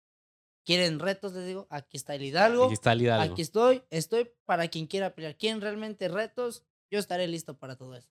[0.64, 2.66] Quieren retos, les digo, aquí está el Hidalgo.
[2.66, 3.32] Aquí está el Hidalgo.
[3.32, 5.34] Aquí estoy, estoy para quien quiera pelear.
[5.36, 6.62] ¿Quieren realmente retos?
[6.90, 8.08] Yo estaré listo para todo eso.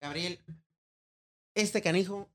[0.00, 0.38] Gabriel,
[1.54, 2.28] este canijo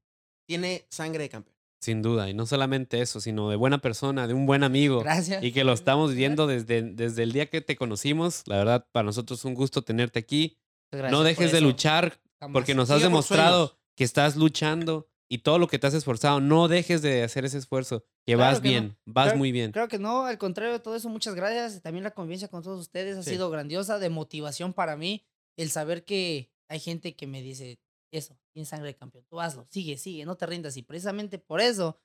[0.46, 1.56] tiene sangre de campeón.
[1.82, 2.30] Sin duda.
[2.30, 5.00] Y no solamente eso, sino de buena persona, de un buen amigo.
[5.02, 5.44] Gracias.
[5.44, 8.44] Y que lo estamos viendo desde, desde el día que te conocimos.
[8.46, 10.58] La verdad, para nosotros es un gusto tenerte aquí.
[10.92, 12.54] Gracias no dejes de luchar Jamás.
[12.54, 16.40] porque nos has demostrado que estás luchando y todo lo que te has esforzado.
[16.40, 18.06] No dejes de hacer ese esfuerzo.
[18.28, 18.72] Que Claro vas que no.
[18.72, 19.72] bien, vas muy bien.
[19.72, 21.82] Creo que no, al contrario de todo eso, muchas gracias.
[21.82, 23.32] También la convivencia con todos ustedes ha Sí.
[23.32, 25.26] sido grandiosa, de motivación para mí.
[25.58, 27.80] El saber que hay gente que me dice,
[28.12, 30.76] eso, tienes sangre de campeón, tú hazlo, sigue, sigue, no te rindas.
[30.78, 32.00] Y precisamente por eso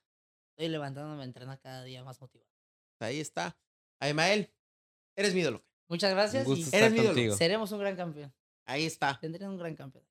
[0.51, 2.51] estoy levantándome a entrenar cada día más motivado.
[3.01, 3.59] Ahí está.
[4.01, 4.53] Aymael,
[5.17, 5.65] eres mi ídolo.
[5.89, 7.11] Muchas gracias Un gusto y estar Eres mi ídolo.
[7.15, 7.37] contigo.
[7.37, 8.35] seremos un gran campeón.
[8.65, 9.19] Ahí está.
[9.21, 10.05] Tendremos un gran campeón.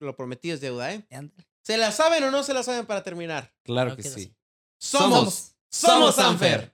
[0.00, 1.04] Lo prometido es deuda, ¿eh?
[1.62, 3.52] ¿Se la saben o no se la saben para terminar?
[3.64, 4.20] Claro que que sí.
[4.22, 4.36] sí.
[4.78, 6.72] Somos, somos Sanfer.